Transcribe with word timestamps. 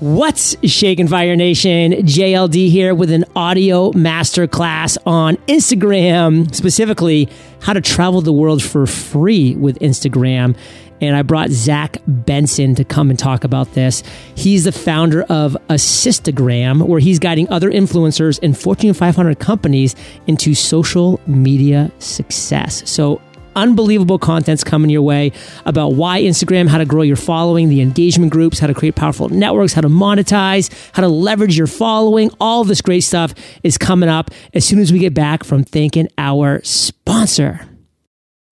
What's 0.00 0.56
shaking 0.66 1.08
Fire 1.08 1.36
Nation? 1.36 1.92
JLD 1.92 2.70
here 2.70 2.94
with 2.94 3.10
an 3.10 3.26
audio 3.36 3.92
masterclass 3.92 4.96
on 5.04 5.36
Instagram, 5.46 6.54
specifically 6.54 7.28
how 7.60 7.74
to 7.74 7.82
travel 7.82 8.22
the 8.22 8.32
world 8.32 8.62
for 8.62 8.86
free 8.86 9.56
with 9.56 9.78
Instagram. 9.80 10.56
And 11.02 11.14
I 11.14 11.20
brought 11.20 11.50
Zach 11.50 11.98
Benson 12.06 12.74
to 12.76 12.84
come 12.84 13.10
and 13.10 13.18
talk 13.18 13.44
about 13.44 13.74
this. 13.74 14.02
He's 14.34 14.64
the 14.64 14.72
founder 14.72 15.24
of 15.24 15.54
Assistagram, 15.68 16.86
where 16.86 17.00
he's 17.00 17.18
guiding 17.18 17.46
other 17.50 17.70
influencers 17.70 18.38
and 18.42 18.56
Fortune 18.56 18.94
500 18.94 19.38
companies 19.38 19.94
into 20.26 20.54
social 20.54 21.20
media 21.26 21.92
success. 21.98 22.90
So 22.90 23.20
unbelievable 23.60 24.18
contents 24.18 24.64
coming 24.64 24.90
your 24.90 25.02
way 25.02 25.32
about 25.66 25.90
why 25.94 26.20
Instagram, 26.22 26.68
how 26.68 26.78
to 26.78 26.84
grow 26.84 27.02
your 27.02 27.16
following, 27.16 27.68
the 27.68 27.80
engagement 27.80 28.32
groups, 28.32 28.58
how 28.58 28.66
to 28.66 28.74
create 28.74 28.96
powerful 28.96 29.28
networks, 29.28 29.72
how 29.72 29.80
to 29.80 29.88
monetize, 29.88 30.70
how 30.92 31.02
to 31.02 31.08
leverage 31.08 31.56
your 31.56 31.66
following. 31.66 32.30
All 32.40 32.64
this 32.64 32.80
great 32.80 33.02
stuff 33.02 33.34
is 33.62 33.78
coming 33.78 34.08
up 34.08 34.30
as 34.54 34.64
soon 34.64 34.78
as 34.78 34.92
we 34.92 34.98
get 34.98 35.14
back 35.14 35.44
from 35.44 35.64
thanking 35.64 36.08
our 36.18 36.60
sponsor. 36.64 37.69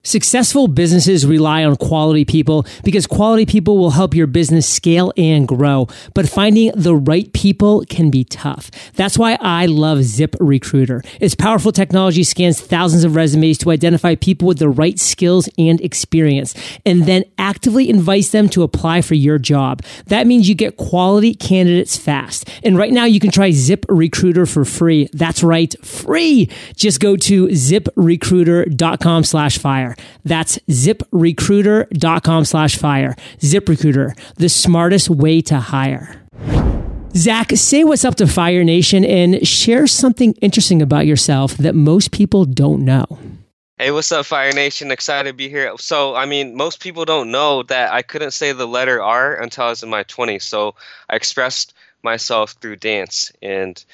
Successful 0.08 0.68
businesses 0.68 1.26
rely 1.26 1.64
on 1.64 1.76
quality 1.76 2.24
people 2.24 2.64
because 2.82 3.06
quality 3.06 3.44
people 3.44 3.76
will 3.76 3.90
help 3.90 4.14
your 4.14 4.26
business 4.26 4.66
scale 4.66 5.12
and 5.18 5.46
grow. 5.46 5.86
But 6.14 6.26
finding 6.26 6.72
the 6.74 6.96
right 6.96 7.30
people 7.34 7.84
can 7.90 8.08
be 8.08 8.24
tough. 8.24 8.70
That's 8.94 9.18
why 9.18 9.36
I 9.38 9.66
love 9.66 10.02
Zip 10.04 10.34
Recruiter. 10.40 11.02
Its 11.20 11.34
powerful 11.34 11.72
technology 11.72 12.24
scans 12.24 12.58
thousands 12.58 13.04
of 13.04 13.16
resumes 13.16 13.58
to 13.58 13.70
identify 13.70 14.14
people 14.14 14.48
with 14.48 14.58
the 14.58 14.70
right 14.70 14.98
skills 14.98 15.46
and 15.58 15.78
experience 15.82 16.54
and 16.86 17.02
then 17.02 17.24
actively 17.36 17.90
invites 17.90 18.30
them 18.30 18.48
to 18.48 18.62
apply 18.62 19.02
for 19.02 19.12
your 19.12 19.36
job. 19.36 19.82
That 20.06 20.26
means 20.26 20.48
you 20.48 20.54
get 20.54 20.78
quality 20.78 21.34
candidates 21.34 21.98
fast. 21.98 22.48
And 22.64 22.78
right 22.78 22.94
now 22.94 23.04
you 23.04 23.20
can 23.20 23.30
try 23.30 23.50
Zip 23.50 23.84
Recruiter 23.90 24.46
for 24.46 24.64
free. 24.64 25.10
That's 25.12 25.42
right, 25.42 25.74
free. 25.84 26.48
Just 26.76 26.98
go 26.98 27.14
to 27.14 27.48
ziprecruiter.com 27.48 29.24
slash 29.24 29.58
fire. 29.58 29.96
That's 30.24 30.58
ziprecruiter.com 30.68 32.44
slash 32.44 32.76
fire. 32.76 33.14
ZipRecruiter, 33.38 34.18
the 34.36 34.48
smartest 34.48 35.10
way 35.10 35.40
to 35.42 35.58
hire. 35.58 36.22
Zach, 37.14 37.50
say 37.52 37.84
what's 37.84 38.04
up 38.04 38.16
to 38.16 38.26
Fire 38.26 38.62
Nation 38.62 39.04
and 39.04 39.46
share 39.46 39.86
something 39.86 40.34
interesting 40.40 40.82
about 40.82 41.06
yourself 41.06 41.56
that 41.56 41.74
most 41.74 42.12
people 42.12 42.44
don't 42.44 42.84
know. 42.84 43.18
Hey, 43.78 43.92
what's 43.92 44.10
up, 44.12 44.26
Fire 44.26 44.52
Nation? 44.52 44.90
Excited 44.90 45.30
to 45.30 45.34
be 45.34 45.48
here. 45.48 45.72
So, 45.78 46.14
I 46.14 46.26
mean, 46.26 46.56
most 46.56 46.80
people 46.80 47.04
don't 47.04 47.30
know 47.30 47.62
that 47.64 47.92
I 47.92 48.02
couldn't 48.02 48.32
say 48.32 48.52
the 48.52 48.66
letter 48.66 49.02
R 49.02 49.34
until 49.34 49.64
I 49.64 49.68
was 49.70 49.82
in 49.82 49.88
my 49.88 50.04
20s. 50.04 50.42
So, 50.42 50.74
I 51.08 51.16
expressed 51.16 51.74
myself 52.02 52.52
through 52.60 52.76
dance. 52.76 53.32
And 53.40 53.84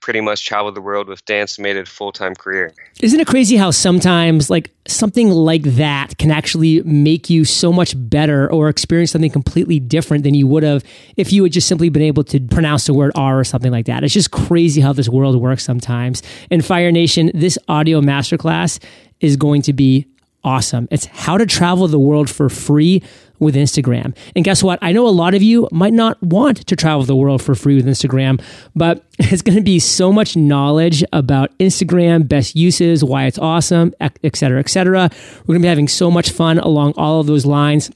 pretty 0.00 0.20
much 0.20 0.44
traveled 0.44 0.74
the 0.74 0.80
world 0.80 1.08
with 1.08 1.24
dance 1.24 1.58
made 1.58 1.76
it 1.76 1.88
a 1.88 1.90
full 1.90 2.12
time 2.12 2.34
career. 2.34 2.72
Isn't 3.00 3.20
it 3.20 3.26
crazy 3.26 3.56
how 3.56 3.70
sometimes 3.70 4.50
like 4.50 4.70
something 4.86 5.30
like 5.30 5.62
that 5.62 6.18
can 6.18 6.30
actually 6.30 6.82
make 6.82 7.30
you 7.30 7.44
so 7.44 7.72
much 7.72 7.94
better 7.96 8.50
or 8.50 8.68
experience 8.68 9.12
something 9.12 9.30
completely 9.30 9.78
different 9.78 10.24
than 10.24 10.34
you 10.34 10.46
would 10.46 10.62
have 10.62 10.82
if 11.16 11.32
you 11.32 11.42
had 11.42 11.52
just 11.52 11.68
simply 11.68 11.88
been 11.88 12.02
able 12.02 12.24
to 12.24 12.40
pronounce 12.40 12.86
the 12.86 12.94
word 12.94 13.12
R 13.14 13.38
or 13.38 13.44
something 13.44 13.70
like 13.70 13.86
that. 13.86 14.02
It's 14.02 14.14
just 14.14 14.30
crazy 14.30 14.80
how 14.80 14.92
this 14.92 15.08
world 15.08 15.36
works 15.36 15.64
sometimes. 15.64 16.22
And 16.50 16.64
Fire 16.64 16.90
Nation, 16.90 17.30
this 17.34 17.58
audio 17.68 18.00
masterclass 18.00 18.82
is 19.20 19.36
going 19.36 19.62
to 19.62 19.72
be 19.72 20.06
awesome. 20.42 20.88
It's 20.90 21.06
how 21.06 21.36
to 21.36 21.46
travel 21.46 21.86
the 21.88 21.98
world 21.98 22.30
for 22.30 22.48
free 22.48 23.02
with 23.40 23.56
Instagram. 23.56 24.16
And 24.36 24.44
guess 24.44 24.62
what? 24.62 24.78
I 24.82 24.92
know 24.92 25.06
a 25.06 25.10
lot 25.10 25.34
of 25.34 25.42
you 25.42 25.68
might 25.72 25.92
not 25.92 26.22
want 26.22 26.66
to 26.66 26.76
travel 26.76 27.04
the 27.04 27.16
world 27.16 27.42
for 27.42 27.54
free 27.54 27.76
with 27.76 27.86
Instagram, 27.86 28.40
but 28.76 29.04
it's 29.18 29.42
going 29.42 29.56
to 29.56 29.64
be 29.64 29.78
so 29.78 30.12
much 30.12 30.36
knowledge 30.36 31.02
about 31.12 31.56
Instagram, 31.58 32.28
best 32.28 32.54
uses, 32.54 33.02
why 33.02 33.24
it's 33.24 33.38
awesome, 33.38 33.92
et 34.00 34.36
cetera, 34.36 34.60
et 34.60 34.68
cetera. 34.68 35.10
We're 35.40 35.54
going 35.54 35.60
to 35.60 35.64
be 35.64 35.68
having 35.68 35.88
so 35.88 36.10
much 36.10 36.30
fun 36.30 36.58
along 36.58 36.94
all 36.96 37.20
of 37.20 37.26
those 37.26 37.46
lines. 37.46 37.90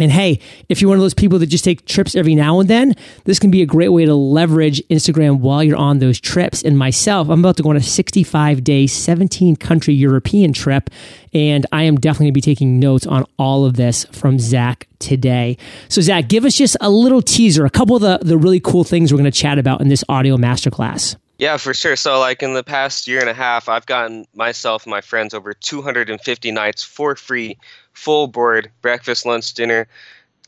And 0.00 0.10
hey, 0.10 0.40
if 0.70 0.80
you're 0.80 0.88
one 0.88 0.96
of 0.96 1.02
those 1.02 1.12
people 1.12 1.38
that 1.38 1.46
just 1.46 1.64
take 1.64 1.84
trips 1.84 2.16
every 2.16 2.34
now 2.34 2.60
and 2.60 2.68
then, 2.68 2.94
this 3.24 3.38
can 3.38 3.50
be 3.50 3.60
a 3.60 3.66
great 3.66 3.90
way 3.90 4.06
to 4.06 4.14
leverage 4.14 4.82
Instagram 4.88 5.40
while 5.40 5.62
you're 5.62 5.76
on 5.76 5.98
those 5.98 6.18
trips. 6.18 6.62
And 6.62 6.78
myself, 6.78 7.28
I'm 7.28 7.40
about 7.40 7.58
to 7.58 7.62
go 7.62 7.70
on 7.70 7.76
a 7.76 7.82
65 7.82 8.64
day, 8.64 8.86
17 8.86 9.56
country 9.56 9.92
European 9.92 10.54
trip. 10.54 10.88
And 11.34 11.66
I 11.72 11.82
am 11.82 11.96
definitely 11.96 12.26
going 12.26 12.32
to 12.32 12.38
be 12.38 12.40
taking 12.40 12.80
notes 12.80 13.06
on 13.06 13.26
all 13.38 13.66
of 13.66 13.76
this 13.76 14.06
from 14.06 14.38
Zach 14.38 14.88
today. 14.98 15.58
So, 15.88 16.00
Zach, 16.00 16.26
give 16.28 16.46
us 16.46 16.56
just 16.56 16.76
a 16.80 16.88
little 16.88 17.20
teaser, 17.20 17.66
a 17.66 17.70
couple 17.70 17.94
of 17.94 18.02
the, 18.02 18.18
the 18.22 18.38
really 18.38 18.60
cool 18.60 18.84
things 18.84 19.12
we're 19.12 19.18
going 19.18 19.30
to 19.30 19.38
chat 19.38 19.58
about 19.58 19.82
in 19.82 19.88
this 19.88 20.04
audio 20.08 20.38
masterclass. 20.38 21.16
Yeah, 21.42 21.56
for 21.56 21.74
sure. 21.74 21.96
So, 21.96 22.20
like 22.20 22.40
in 22.40 22.54
the 22.54 22.62
past 22.62 23.08
year 23.08 23.18
and 23.18 23.28
a 23.28 23.34
half, 23.34 23.68
I've 23.68 23.84
gotten 23.84 24.26
myself 24.32 24.84
and 24.84 24.92
my 24.92 25.00
friends 25.00 25.34
over 25.34 25.52
250 25.52 26.52
nights 26.52 26.84
for 26.84 27.16
free 27.16 27.58
full 27.94 28.28
board, 28.28 28.70
breakfast, 28.80 29.26
lunch, 29.26 29.52
dinner, 29.52 29.88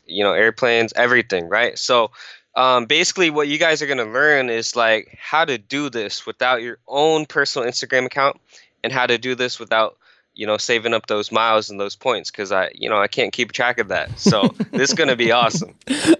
you 0.05 0.23
know, 0.23 0.31
airplanes, 0.31 0.93
everything, 0.95 1.49
right? 1.49 1.77
So 1.77 2.11
um, 2.55 2.85
basically 2.85 3.29
what 3.29 3.49
you 3.49 3.57
guys 3.57 3.81
are 3.81 3.87
going 3.87 3.97
to 3.97 4.05
learn 4.05 4.49
is 4.49 4.77
like 4.77 5.17
how 5.21 5.43
to 5.43 5.57
do 5.57 5.89
this 5.89 6.25
without 6.25 6.61
your 6.61 6.77
own 6.87 7.25
personal 7.25 7.67
Instagram 7.67 8.05
account 8.05 8.39
and 8.81 8.93
how 8.93 9.05
to 9.05 9.17
do 9.17 9.35
this 9.35 9.59
without 9.59 9.97
you 10.35 10.45
know 10.45 10.57
saving 10.57 10.93
up 10.93 11.07
those 11.07 11.31
miles 11.31 11.69
and 11.69 11.79
those 11.79 11.95
points 11.95 12.29
because 12.29 12.51
i 12.51 12.69
you 12.75 12.89
know 12.89 12.97
i 12.97 13.07
can't 13.07 13.33
keep 13.33 13.51
track 13.51 13.79
of 13.79 13.87
that. 13.87 14.19
So 14.19 14.49
this 14.71 14.89
is 14.89 14.93
going 14.93 15.07
to 15.07 15.15
be 15.15 15.31
awesome. 15.31 15.75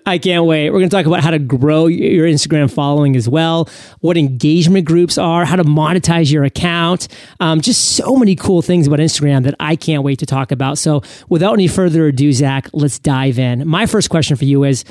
I 0.05 0.17
can't 0.17 0.45
wait. 0.45 0.69
We're 0.69 0.79
going 0.79 0.89
to 0.89 0.95
talk 0.95 1.05
about 1.05 1.21
how 1.21 1.31
to 1.31 1.39
grow 1.39 1.87
your 1.87 2.27
instagram 2.27 2.71
following 2.71 3.15
as 3.15 3.29
well 3.29 3.69
what 3.99 4.17
engagement 4.17 4.85
groups 4.85 5.17
are 5.17 5.45
how 5.45 5.55
to 5.55 5.63
monetize 5.63 6.31
your 6.31 6.43
account 6.43 7.07
um, 7.39 7.61
just 7.61 7.95
so 7.95 8.15
many 8.15 8.35
cool 8.35 8.61
things 8.61 8.87
about 8.87 8.99
instagram 8.99 9.43
that 9.43 9.55
i 9.59 9.75
can't 9.75 10.03
wait 10.03 10.19
to 10.19 10.25
talk 10.25 10.51
about. 10.51 10.77
So 10.77 11.01
without 11.29 11.53
any 11.53 11.67
further 11.67 12.07
ado 12.07 12.31
zach 12.31 12.69
let's 12.73 12.99
dive 12.99 13.37
in. 13.37 13.67
My 13.67 13.85
first 13.85 14.09
question 14.09 14.37
for 14.37 14.45
you 14.45 14.63
is 14.63 14.83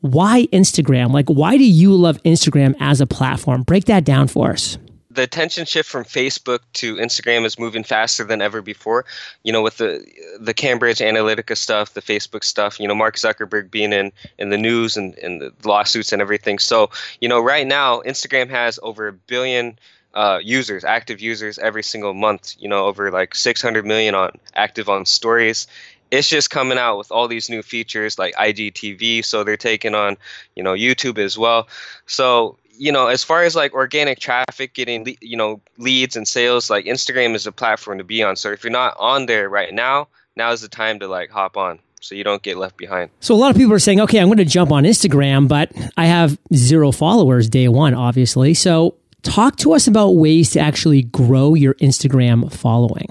why 0.00 0.46
instagram? 0.52 1.12
Like 1.12 1.28
why 1.28 1.56
do 1.56 1.64
you 1.64 1.94
love 1.94 2.20
instagram 2.24 2.74
as 2.80 3.00
a 3.00 3.06
platform? 3.06 3.62
Break 3.62 3.84
that 3.84 4.04
down 4.04 4.26
for 4.28 4.50
us 4.50 4.78
the 5.14 5.22
attention 5.22 5.66
shift 5.66 5.88
from 5.88 6.04
Facebook 6.04 6.60
to 6.74 6.96
Instagram 6.96 7.44
is 7.44 7.58
moving 7.58 7.84
faster 7.84 8.24
than 8.24 8.40
ever 8.40 8.62
before. 8.62 9.04
You 9.42 9.52
know, 9.52 9.62
with 9.62 9.76
the 9.76 10.04
the 10.40 10.54
Cambridge 10.54 10.98
Analytica 10.98 11.56
stuff, 11.56 11.94
the 11.94 12.02
Facebook 12.02 12.44
stuff. 12.44 12.80
You 12.80 12.88
know, 12.88 12.94
Mark 12.94 13.16
Zuckerberg 13.16 13.70
being 13.70 13.92
in 13.92 14.12
in 14.38 14.50
the 14.50 14.58
news 14.58 14.96
and, 14.96 15.14
and 15.18 15.40
the 15.40 15.52
lawsuits 15.64 16.12
and 16.12 16.22
everything. 16.22 16.58
So, 16.58 16.90
you 17.20 17.28
know, 17.28 17.40
right 17.40 17.66
now 17.66 18.00
Instagram 18.02 18.48
has 18.50 18.78
over 18.82 19.08
a 19.08 19.12
billion 19.12 19.78
uh, 20.14 20.40
users, 20.42 20.84
active 20.84 21.20
users 21.20 21.58
every 21.58 21.82
single 21.82 22.14
month. 22.14 22.54
You 22.58 22.68
know, 22.68 22.86
over 22.86 23.10
like 23.10 23.34
600 23.34 23.84
million 23.84 24.14
on 24.14 24.32
active 24.54 24.88
on 24.88 25.04
stories. 25.06 25.66
It's 26.10 26.28
just 26.28 26.50
coming 26.50 26.76
out 26.76 26.98
with 26.98 27.10
all 27.10 27.26
these 27.26 27.48
new 27.48 27.62
features 27.62 28.18
like 28.18 28.34
IGTV. 28.34 29.24
So 29.24 29.44
they're 29.44 29.56
taking 29.56 29.94
on, 29.94 30.18
you 30.54 30.62
know, 30.62 30.74
YouTube 30.74 31.16
as 31.16 31.38
well. 31.38 31.68
So 32.04 32.58
you 32.72 32.92
know, 32.92 33.08
as 33.08 33.22
far 33.22 33.42
as 33.42 33.54
like 33.54 33.72
organic 33.74 34.18
traffic, 34.18 34.74
getting 34.74 35.16
you 35.20 35.36
know 35.36 35.60
leads 35.78 36.16
and 36.16 36.26
sales, 36.26 36.70
like 36.70 36.86
Instagram 36.86 37.34
is 37.34 37.46
a 37.46 37.52
platform 37.52 37.98
to 37.98 38.04
be 38.04 38.22
on. 38.22 38.36
So 38.36 38.50
if 38.50 38.64
you're 38.64 38.70
not 38.70 38.96
on 38.98 39.26
there 39.26 39.48
right 39.48 39.72
now, 39.72 40.08
now 40.36 40.52
is 40.52 40.60
the 40.60 40.68
time 40.68 40.98
to 41.00 41.08
like 41.08 41.30
hop 41.30 41.56
on 41.56 41.78
so 42.00 42.14
you 42.14 42.24
don't 42.24 42.42
get 42.42 42.56
left 42.56 42.76
behind. 42.76 43.10
So 43.20 43.34
a 43.34 43.36
lot 43.36 43.50
of 43.50 43.56
people 43.56 43.72
are 43.72 43.78
saying, 43.78 44.00
okay, 44.00 44.18
I'm 44.18 44.26
going 44.26 44.38
to 44.38 44.44
jump 44.44 44.72
on 44.72 44.84
Instagram, 44.84 45.48
but 45.48 45.72
I 45.96 46.06
have 46.06 46.38
zero 46.54 46.90
followers 46.92 47.48
day 47.48 47.68
one, 47.68 47.94
obviously. 47.94 48.54
So 48.54 48.96
talk 49.22 49.56
to 49.58 49.72
us 49.72 49.86
about 49.86 50.10
ways 50.10 50.50
to 50.50 50.60
actually 50.60 51.02
grow 51.02 51.54
your 51.54 51.74
Instagram 51.74 52.52
following. 52.52 53.06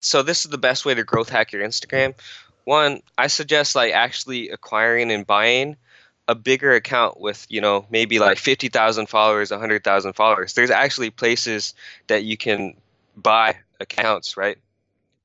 So 0.00 0.22
this 0.22 0.44
is 0.44 0.50
the 0.50 0.58
best 0.58 0.84
way 0.84 0.94
to 0.94 1.04
growth 1.04 1.28
hack 1.28 1.52
your 1.52 1.62
Instagram. 1.62 2.14
One, 2.64 3.02
I 3.18 3.26
suggest 3.26 3.74
like 3.74 3.92
actually 3.92 4.48
acquiring 4.50 5.10
and 5.10 5.26
buying 5.26 5.76
a 6.28 6.34
bigger 6.34 6.72
account 6.72 7.20
with 7.20 7.46
you 7.48 7.60
know 7.60 7.86
maybe 7.90 8.18
like 8.18 8.38
50,000 8.38 9.06
followers 9.06 9.50
100,000 9.50 10.12
followers. 10.12 10.54
There's 10.54 10.70
actually 10.70 11.10
places 11.10 11.74
that 12.06 12.24
you 12.24 12.36
can 12.36 12.74
buy 13.16 13.56
accounts 13.80 14.36
right? 14.36 14.58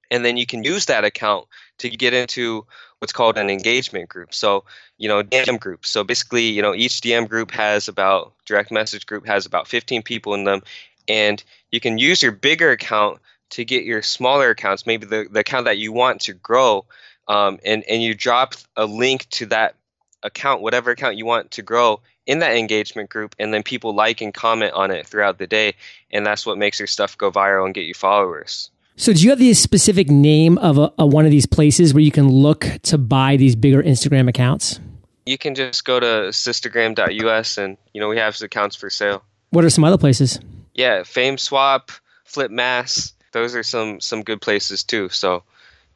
And 0.10 0.24
then 0.24 0.38
you 0.38 0.46
can 0.46 0.64
use 0.64 0.86
that 0.86 1.04
account 1.04 1.48
to 1.80 1.90
get 1.90 2.14
into 2.14 2.66
what's 3.00 3.14
called 3.14 3.38
an 3.38 3.50
engagement 3.50 4.10
group. 4.10 4.34
So 4.34 4.64
you 4.98 5.08
know 5.08 5.24
dm 5.24 5.60
group. 5.60 5.86
So 5.86 6.04
basically 6.04 6.48
you 6.50 6.62
know 6.62 6.74
each 6.74 7.02
dm 7.02 7.30
group 7.30 7.52
has 7.52 7.88
about 7.88 8.34
direct 8.46 8.72
message 8.72 9.06
group 9.06 9.26
has 9.28 9.46
about 9.46 9.68
15 9.68 10.02
people 10.02 10.34
in 10.34 10.46
them. 10.46 10.62
And 11.08 11.44
you 11.72 11.80
can 11.80 11.98
use 11.98 12.22
your 12.22 12.32
bigger 12.32 12.72
account 12.72 13.20
to 13.52 13.64
get 13.64 13.86
your 13.86 14.02
smaller 14.02 14.50
accounts 14.50 14.86
maybe 14.86 15.06
the, 15.06 15.28
the 15.30 15.40
account 15.40 15.66
that 15.66 15.78
you 15.78 15.94
want 15.94 16.22
to 16.22 16.34
grow 16.34 16.86
um, 17.28 17.60
and 17.64 17.84
and 17.84 18.02
you 18.02 18.14
drop 18.14 18.56
a 18.76 18.86
link 18.86 19.30
to 19.30 19.46
that 19.46 19.76
account, 20.24 20.62
whatever 20.62 20.92
account 20.92 21.18
you 21.18 21.26
want 21.26 21.52
to 21.52 21.62
grow 21.62 22.02
in 22.26 22.40
that 22.40 22.56
engagement 22.56 23.10
group, 23.10 23.36
and 23.40 23.54
then 23.54 23.64
people 23.64 23.96
like 23.96 24.22
and 24.22 24.34
comment 24.34 24.74
on 24.74 24.92
it 24.92 25.08
throughout 25.08 25.38
the 25.38 25.48
day, 25.48 25.74
and 26.12 26.26
that's 26.26 26.46
what 26.46 26.58
makes 26.58 26.80
your 26.80 26.88
stuff 26.88 27.18
go 27.18 27.32
viral 27.32 27.66
and 27.66 27.74
get 27.74 27.86
you 27.86 27.94
followers. 27.94 28.70
So, 29.00 29.14
do 29.14 29.22
you 29.22 29.30
have 29.30 29.40
the 29.40 29.54
specific 29.54 30.10
name 30.10 30.58
of 30.58 30.78
a, 30.80 30.92
a 30.98 31.06
one 31.06 31.26
of 31.26 31.32
these 31.32 31.46
places 31.46 31.94
where 31.94 32.02
you 32.02 32.12
can 32.12 32.30
look 32.30 32.66
to 32.84 32.98
buy 32.98 33.38
these 33.38 33.56
bigger 33.56 33.84
Instagram 33.84 34.28
accounts? 34.28 34.80
You 35.26 35.38
can 35.38 35.56
just 35.56 35.86
go 35.86 36.00
to 36.00 36.06
assistagram.us 36.06 37.58
and 37.58 37.78
you 37.94 38.02
know 38.02 38.10
we 38.10 38.18
have 38.18 38.40
accounts 38.42 38.76
for 38.76 38.90
sale. 38.90 39.24
What 39.52 39.64
are 39.64 39.70
some 39.70 39.84
other 39.84 39.98
places? 39.98 40.40
Yeah, 40.74 41.04
fame 41.04 41.38
FameSwap, 41.38 42.00
FlipMass. 42.28 43.14
Those 43.34 43.56
are 43.56 43.64
some 43.64 44.02
some 44.02 44.24
good 44.24 44.42
places 44.42 44.84
too. 44.84 45.10
So 45.10 45.44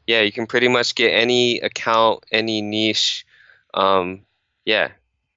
yeah, 0.06 0.20
you 0.20 0.32
can 0.32 0.46
pretty 0.46 0.68
much 0.68 0.94
get 0.94 1.10
any 1.10 1.60
account, 1.60 2.24
any 2.30 2.62
niche. 2.62 3.26
Um, 3.74 4.20
yeah, 4.64 4.90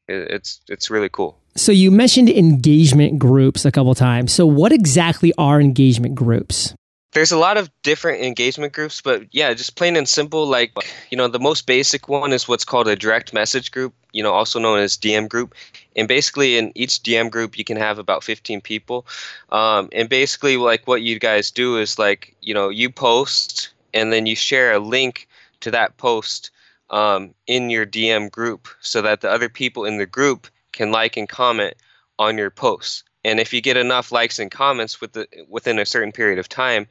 it, 0.07 0.31
it's 0.31 0.61
it's 0.67 0.89
really 0.89 1.09
cool. 1.09 1.37
So 1.55 1.71
you 1.71 1.89
mentioned 1.89 2.29
engagement 2.29 3.17
groups 3.17 3.63
a 3.65 3.71
couple 3.71 3.95
times. 3.95 4.33
So 4.33 4.45
what 4.45 4.71
exactly 4.71 5.33
are 5.37 5.61
engagement 5.61 6.15
groups? 6.15 6.75
There's 7.13 7.31
a 7.31 7.37
lot 7.37 7.55
of 7.55 7.71
different 7.81 8.21
engagement 8.21 8.73
groups, 8.73 8.99
but 8.99 9.23
yeah, 9.31 9.53
just 9.53 9.77
plain 9.77 9.95
and 9.95 10.07
simple. 10.07 10.45
Like 10.45 10.73
you 11.09 11.17
know, 11.17 11.29
the 11.29 11.39
most 11.39 11.65
basic 11.65 12.09
one 12.09 12.33
is 12.33 12.47
what's 12.47 12.65
called 12.65 12.89
a 12.89 12.95
direct 12.95 13.33
message 13.33 13.71
group. 13.71 13.93
You 14.11 14.21
know, 14.21 14.33
also 14.33 14.59
known 14.59 14.79
as 14.79 14.97
DM 14.97 15.29
group. 15.29 15.55
And 15.95 16.09
basically, 16.09 16.57
in 16.57 16.73
each 16.75 17.03
DM 17.03 17.31
group, 17.31 17.57
you 17.57 17.63
can 17.63 17.77
have 17.77 17.99
about 17.99 18.23
15 18.23 18.59
people. 18.59 19.05
Um, 19.49 19.89
and 19.93 20.09
basically, 20.09 20.57
like 20.57 20.87
what 20.87 21.01
you 21.01 21.19
guys 21.19 21.51
do 21.51 21.77
is 21.77 21.97
like 21.97 22.35
you 22.41 22.53
know, 22.53 22.67
you 22.67 22.89
post 22.89 23.69
and 23.93 24.11
then 24.11 24.25
you 24.25 24.35
share 24.35 24.73
a 24.73 24.79
link 24.79 25.29
to 25.61 25.71
that 25.71 25.95
post 25.95 26.51
um, 26.89 27.33
in 27.47 27.69
your 27.69 27.85
DM 27.85 28.29
group 28.31 28.67
so 28.81 29.01
that 29.01 29.21
the 29.21 29.29
other 29.29 29.49
people 29.49 29.85
in 29.85 29.97
the 29.97 30.05
group 30.05 30.47
can 30.71 30.91
like 30.91 31.17
and 31.17 31.27
comment 31.27 31.75
on 32.19 32.37
your 32.37 32.49
posts. 32.49 33.03
And 33.23 33.39
if 33.39 33.53
you 33.53 33.61
get 33.61 33.75
enough 33.75 34.11
likes 34.11 34.37
and 34.37 34.51
comments 34.51 35.01
with 35.01 35.13
the, 35.13 35.27
within 35.49 35.79
a 35.79 35.85
certain 35.85 36.11
period 36.11 36.37
of 36.37 36.47
time, 36.47 36.85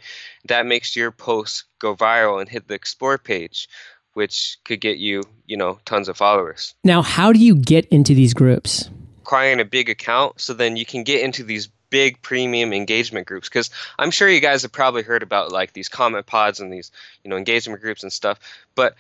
that 0.47 0.67
makes 0.67 0.97
your 0.97 1.13
posts 1.13 1.65
go 1.79 1.95
viral 1.95 2.41
and 2.41 2.49
hit 2.49 2.67
the 2.67 2.75
explore 2.75 3.19
page, 3.19 3.69
which 4.15 4.59
could 4.65 4.81
get 4.81 4.99
you, 4.99 5.23
you 5.47 5.57
know, 5.57 5.79
tons 5.85 6.09
of 6.09 6.17
followers. 6.17 6.75
Now, 6.83 7.03
how 7.03 7.33
do 7.33 7.39
you 7.39 7.55
get 7.55 7.87
into 7.87 8.15
these 8.15 8.35
groups? 8.35 8.91
Acquiring 9.23 9.61
a 9.61 9.65
big 9.65 9.89
account 9.89 10.41
so 10.41 10.53
then 10.55 10.77
you 10.77 10.85
can 10.85 11.05
get 11.05 11.23
into 11.23 11.45
these 11.45 11.69
big 11.91 12.21
premium 12.23 12.73
engagement 12.73 13.25
groups 13.25 13.49
because 13.49 13.71
i'm 14.01 14.11
sure 14.11 14.29
you 14.29 14.41
guys 14.41 14.63
have 14.63 14.73
probably 14.73 15.03
heard 15.03 15.23
about 15.23 15.53
like 15.53 15.75
these 15.75 15.89
comment 15.89 16.27
pods 16.27 16.59
and 16.59 16.73
these 16.73 16.91
you 17.23 17.31
know 17.31 17.37
engagement 17.37 17.81
groups 17.81 18.03
and 18.03 18.13
stuff 18.13 18.41
but 18.75 18.97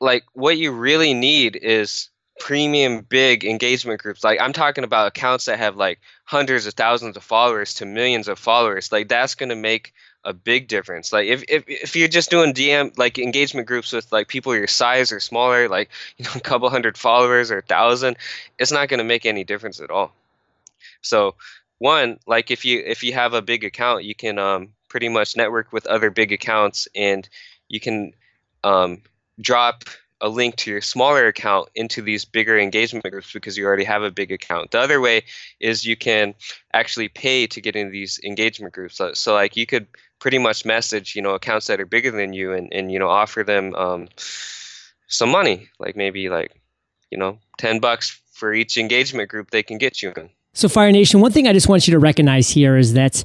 like 0.00 0.24
what 0.32 0.56
you 0.56 0.72
really 0.72 1.14
need 1.14 1.56
is 1.56 2.10
premium 2.38 3.00
big 3.00 3.44
engagement 3.44 4.00
groups. 4.00 4.22
Like 4.22 4.40
i'm 4.40 4.52
talking 4.52 4.84
about 4.84 5.08
accounts 5.08 5.46
that 5.46 5.58
have 5.58 5.76
like 5.76 6.00
hundreds 6.24 6.66
of 6.66 6.74
thousands 6.74 7.16
of 7.16 7.22
followers 7.22 7.74
to 7.74 7.86
millions 7.86 8.28
of 8.28 8.38
followers. 8.38 8.92
Like 8.92 9.08
that's 9.08 9.34
going 9.34 9.48
to 9.48 9.56
make 9.56 9.92
a 10.24 10.32
big 10.32 10.68
difference. 10.68 11.12
Like 11.12 11.28
if, 11.28 11.44
if 11.48 11.64
if 11.66 11.96
you're 11.96 12.08
just 12.08 12.30
doing 12.30 12.54
dm 12.54 12.96
like 12.96 13.18
engagement 13.18 13.66
groups 13.66 13.92
with 13.92 14.10
like 14.12 14.28
people 14.28 14.54
your 14.54 14.66
size 14.66 15.12
or 15.12 15.20
smaller 15.20 15.68
like 15.68 15.90
you 16.16 16.24
know 16.24 16.32
a 16.34 16.40
couple 16.40 16.70
hundred 16.70 16.96
followers 16.96 17.50
or 17.50 17.58
a 17.58 17.62
thousand 17.62 18.16
it's 18.58 18.72
not 18.72 18.88
going 18.88 18.98
to 18.98 19.04
make 19.04 19.26
any 19.26 19.44
difference 19.44 19.80
at 19.80 19.90
all. 19.90 20.12
So 21.02 21.34
one 21.78 22.18
like 22.26 22.50
if 22.50 22.64
you 22.64 22.82
if 22.84 23.02
you 23.02 23.12
have 23.14 23.34
a 23.34 23.42
big 23.42 23.64
account 23.64 24.04
you 24.04 24.14
can 24.14 24.38
um, 24.38 24.68
pretty 24.88 25.08
much 25.08 25.36
network 25.36 25.72
with 25.72 25.86
other 25.86 26.10
big 26.10 26.32
accounts 26.32 26.88
and 26.94 27.28
you 27.68 27.80
can 27.80 28.12
um, 28.64 29.02
drop 29.40 29.84
a 30.20 30.28
link 30.28 30.56
to 30.56 30.70
your 30.70 30.80
smaller 30.80 31.26
account 31.26 31.68
into 31.74 32.02
these 32.02 32.24
bigger 32.24 32.58
engagement 32.58 33.04
groups 33.10 33.32
because 33.32 33.56
you 33.56 33.64
already 33.64 33.84
have 33.84 34.02
a 34.02 34.10
big 34.10 34.32
account. 34.32 34.72
The 34.72 34.80
other 34.80 35.00
way 35.00 35.22
is 35.60 35.86
you 35.86 35.96
can 35.96 36.34
actually 36.72 37.08
pay 37.08 37.46
to 37.46 37.60
get 37.60 37.76
into 37.76 37.92
these 37.92 38.18
engagement 38.24 38.74
groups. 38.74 38.96
So, 38.96 39.12
so 39.12 39.34
like 39.34 39.56
you 39.56 39.66
could 39.66 39.86
pretty 40.18 40.38
much 40.38 40.64
message, 40.64 41.14
you 41.14 41.22
know, 41.22 41.34
accounts 41.34 41.68
that 41.68 41.80
are 41.80 41.86
bigger 41.86 42.10
than 42.10 42.32
you 42.32 42.52
and, 42.52 42.72
and 42.72 42.90
you 42.90 42.98
know, 42.98 43.08
offer 43.08 43.44
them 43.44 43.74
um, 43.76 44.08
some 45.06 45.30
money, 45.30 45.68
like 45.78 45.94
maybe 45.94 46.28
like, 46.28 46.60
you 47.10 47.18
know, 47.18 47.38
10 47.58 47.78
bucks 47.78 48.20
for 48.32 48.52
each 48.52 48.76
engagement 48.76 49.28
group 49.28 49.50
they 49.50 49.62
can 49.62 49.78
get 49.78 50.02
you 50.02 50.12
in. 50.16 50.30
So, 50.54 50.68
Fire 50.68 50.90
Nation, 50.90 51.20
one 51.20 51.30
thing 51.30 51.46
I 51.46 51.52
just 51.52 51.68
want 51.68 51.86
you 51.86 51.92
to 51.92 51.98
recognize 51.98 52.50
here 52.50 52.76
is 52.76 52.94
that 52.94 53.22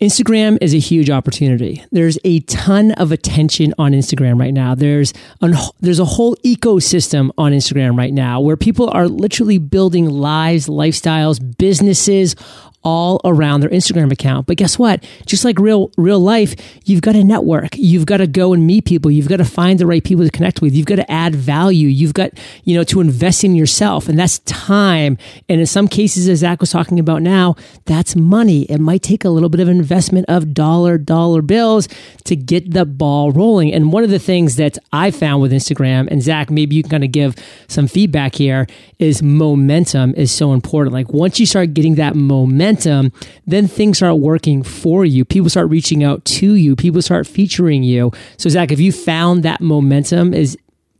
Instagram 0.00 0.58
is 0.60 0.74
a 0.74 0.78
huge 0.78 1.10
opportunity. 1.10 1.84
There's 1.90 2.18
a 2.22 2.38
ton 2.40 2.92
of 2.92 3.10
attention 3.10 3.74
on 3.78 3.90
Instagram 3.92 4.38
right 4.38 4.54
now. 4.54 4.76
There's 4.76 5.12
an, 5.40 5.54
there's 5.80 5.98
a 5.98 6.04
whole 6.04 6.36
ecosystem 6.36 7.30
on 7.36 7.50
Instagram 7.50 7.98
right 7.98 8.12
now 8.12 8.40
where 8.40 8.56
people 8.56 8.88
are 8.90 9.08
literally 9.08 9.58
building 9.58 10.08
lives, 10.08 10.68
lifestyles, 10.68 11.40
businesses 11.58 12.36
all 12.84 13.20
around 13.24 13.60
their 13.60 13.70
Instagram 13.70 14.12
account. 14.12 14.46
But 14.46 14.56
guess 14.56 14.78
what? 14.78 15.04
Just 15.26 15.44
like 15.44 15.58
real 15.58 15.90
real 15.96 16.20
life, 16.20 16.54
you've 16.84 17.02
got 17.02 17.12
to 17.12 17.24
network. 17.24 17.70
You've 17.76 18.06
got 18.06 18.18
to 18.18 18.26
go 18.26 18.52
and 18.52 18.66
meet 18.66 18.84
people. 18.84 19.10
You've 19.10 19.28
got 19.28 19.38
to 19.38 19.44
find 19.44 19.78
the 19.78 19.86
right 19.86 20.02
people 20.02 20.24
to 20.24 20.30
connect 20.30 20.62
with. 20.62 20.74
You've 20.74 20.86
got 20.86 20.96
to 20.96 21.10
add 21.10 21.34
value. 21.34 21.88
You've 21.88 22.14
got, 22.14 22.30
you 22.64 22.76
know, 22.76 22.84
to 22.84 23.00
invest 23.00 23.42
in 23.42 23.54
yourself. 23.54 24.08
And 24.08 24.18
that's 24.18 24.38
time. 24.40 25.18
And 25.48 25.60
in 25.60 25.66
some 25.66 25.88
cases, 25.88 26.28
as 26.28 26.38
Zach 26.40 26.60
was 26.60 26.70
talking 26.70 27.00
about 27.00 27.20
now, 27.22 27.56
that's 27.84 28.14
money. 28.14 28.62
It 28.64 28.78
might 28.78 29.02
take 29.02 29.24
a 29.24 29.30
little 29.30 29.48
bit 29.48 29.60
of 29.60 29.68
investment 29.68 30.26
of 30.28 30.54
dollar, 30.54 30.98
dollar 30.98 31.42
bills 31.42 31.88
to 32.24 32.36
get 32.36 32.72
the 32.72 32.84
ball 32.84 33.32
rolling. 33.32 33.72
And 33.72 33.92
one 33.92 34.04
of 34.04 34.10
the 34.10 34.18
things 34.18 34.56
that 34.56 34.78
I 34.92 35.10
found 35.10 35.42
with 35.42 35.52
Instagram, 35.52 36.08
and 36.10 36.22
Zach, 36.22 36.50
maybe 36.50 36.76
you 36.76 36.82
can 36.82 36.90
kind 36.90 37.04
of 37.04 37.12
give 37.12 37.34
some 37.66 37.88
feedback 37.88 38.34
here, 38.34 38.66
is 38.98 39.22
momentum 39.22 40.14
is 40.16 40.30
so 40.30 40.52
important. 40.52 40.94
Like 40.94 41.12
once 41.12 41.40
you 41.40 41.46
start 41.46 41.74
getting 41.74 41.96
that 41.96 42.14
momentum, 42.14 42.67
momentum, 42.68 43.12
then 43.46 43.66
things 43.66 43.98
start 43.98 44.18
working 44.18 44.62
for 44.62 45.04
you. 45.04 45.24
People 45.24 45.50
start 45.50 45.68
reaching 45.70 46.04
out 46.04 46.24
to 46.24 46.54
you. 46.54 46.76
People 46.76 47.02
start 47.02 47.26
featuring 47.26 47.82
you. 47.82 48.12
So, 48.36 48.48
Zach, 48.48 48.70
if 48.70 48.80
you 48.80 48.92
found 48.92 49.42
that 49.42 49.60
momentum 49.60 50.34
is 50.34 50.56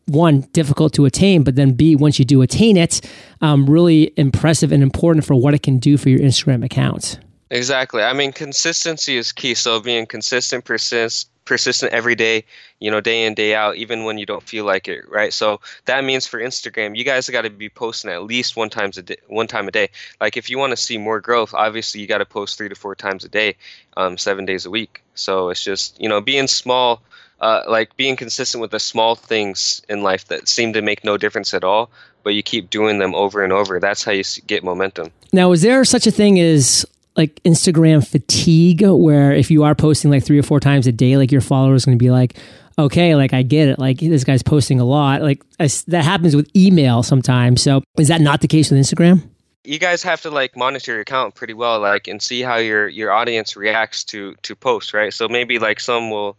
one 0.06 0.40
difficult 0.52 0.94
to 0.94 1.04
attain, 1.04 1.42
but 1.42 1.56
then 1.56 1.72
B, 1.72 1.94
once 1.94 2.18
you 2.18 2.24
do 2.24 2.40
attain 2.40 2.76
it, 2.76 3.00
um, 3.42 3.68
really 3.68 4.12
impressive 4.16 4.72
and 4.72 4.82
important 4.82 5.26
for 5.26 5.34
what 5.34 5.54
it 5.54 5.62
can 5.62 5.78
do 5.78 5.98
for 5.98 6.08
your 6.08 6.20
Instagram 6.20 6.64
account. 6.64 7.18
Exactly. 7.50 8.02
I 8.02 8.12
mean, 8.12 8.32
consistency 8.32 9.16
is 9.16 9.32
key. 9.32 9.54
So 9.54 9.80
being 9.80 10.06
consistent, 10.06 10.64
persist, 10.64 11.30
persistent 11.48 11.92
every 11.92 12.14
day, 12.14 12.44
you 12.78 12.90
know, 12.90 13.00
day 13.00 13.24
in, 13.24 13.34
day 13.34 13.54
out, 13.54 13.76
even 13.76 14.04
when 14.04 14.18
you 14.18 14.26
don't 14.26 14.42
feel 14.42 14.66
like 14.66 14.86
it, 14.86 15.08
right? 15.08 15.32
So 15.32 15.60
that 15.86 16.04
means 16.04 16.26
for 16.26 16.38
Instagram, 16.38 16.96
you 16.96 17.04
guys 17.04 17.28
got 17.30 17.42
to 17.42 17.50
be 17.50 17.70
posting 17.70 18.10
at 18.10 18.22
least 18.22 18.54
one 18.54 18.68
times 18.68 18.98
a 18.98 19.02
day, 19.02 19.16
one 19.26 19.46
time 19.46 19.66
a 19.66 19.70
day. 19.70 19.88
Like 20.20 20.36
if 20.36 20.50
you 20.50 20.58
want 20.58 20.72
to 20.72 20.76
see 20.76 20.98
more 20.98 21.20
growth, 21.20 21.54
obviously 21.54 22.02
you 22.02 22.06
got 22.06 22.18
to 22.18 22.26
post 22.26 22.58
three 22.58 22.68
to 22.68 22.74
four 22.74 22.94
times 22.94 23.24
a 23.24 23.28
day, 23.30 23.56
um, 23.96 24.18
seven 24.18 24.44
days 24.44 24.66
a 24.66 24.70
week. 24.70 25.02
So 25.14 25.48
it's 25.48 25.64
just, 25.64 25.98
you 26.00 26.08
know, 26.08 26.20
being 26.20 26.46
small, 26.46 27.00
uh, 27.40 27.62
like 27.66 27.96
being 27.96 28.14
consistent 28.14 28.60
with 28.60 28.70
the 28.70 28.80
small 28.80 29.14
things 29.14 29.80
in 29.88 30.02
life 30.02 30.26
that 30.28 30.48
seem 30.48 30.74
to 30.74 30.82
make 30.82 31.02
no 31.02 31.16
difference 31.16 31.54
at 31.54 31.64
all, 31.64 31.90
but 32.24 32.34
you 32.34 32.42
keep 32.42 32.68
doing 32.68 32.98
them 32.98 33.14
over 33.14 33.42
and 33.42 33.54
over. 33.54 33.80
That's 33.80 34.04
how 34.04 34.12
you 34.12 34.24
get 34.46 34.62
momentum. 34.62 35.12
Now, 35.32 35.52
is 35.52 35.62
there 35.62 35.82
such 35.86 36.06
a 36.06 36.10
thing 36.10 36.38
as 36.38 36.84
like 37.18 37.42
Instagram 37.42 38.06
fatigue 38.06 38.82
where 38.82 39.32
if 39.32 39.50
you 39.50 39.64
are 39.64 39.74
posting 39.74 40.10
like 40.10 40.24
three 40.24 40.38
or 40.38 40.42
four 40.44 40.60
times 40.60 40.86
a 40.86 40.92
day, 40.92 41.16
like 41.16 41.32
your 41.32 41.40
followers 41.40 41.84
going 41.84 41.98
to 41.98 42.02
be 42.02 42.12
like, 42.12 42.38
okay, 42.78 43.16
like 43.16 43.34
I 43.34 43.42
get 43.42 43.68
it. 43.68 43.78
Like 43.78 43.98
this 43.98 44.22
guy's 44.22 44.42
posting 44.42 44.78
a 44.78 44.84
lot. 44.84 45.20
Like 45.20 45.42
I, 45.58 45.68
that 45.88 46.04
happens 46.04 46.36
with 46.36 46.48
email 46.56 47.02
sometimes. 47.02 47.60
So 47.60 47.82
is 47.98 48.08
that 48.08 48.20
not 48.20 48.40
the 48.40 48.48
case 48.48 48.70
with 48.70 48.80
Instagram? 48.80 49.28
You 49.64 49.80
guys 49.80 50.02
have 50.04 50.22
to 50.22 50.30
like 50.30 50.56
monitor 50.56 50.92
your 50.92 51.00
account 51.00 51.34
pretty 51.34 51.54
well, 51.54 51.80
like 51.80 52.06
and 52.06 52.22
see 52.22 52.40
how 52.40 52.56
your 52.56 52.88
your 52.88 53.10
audience 53.10 53.56
reacts 53.56 54.04
to 54.04 54.34
to 54.42 54.54
posts, 54.54 54.94
right? 54.94 55.12
So 55.12 55.28
maybe 55.28 55.58
like 55.58 55.80
some 55.80 56.10
will 56.10 56.38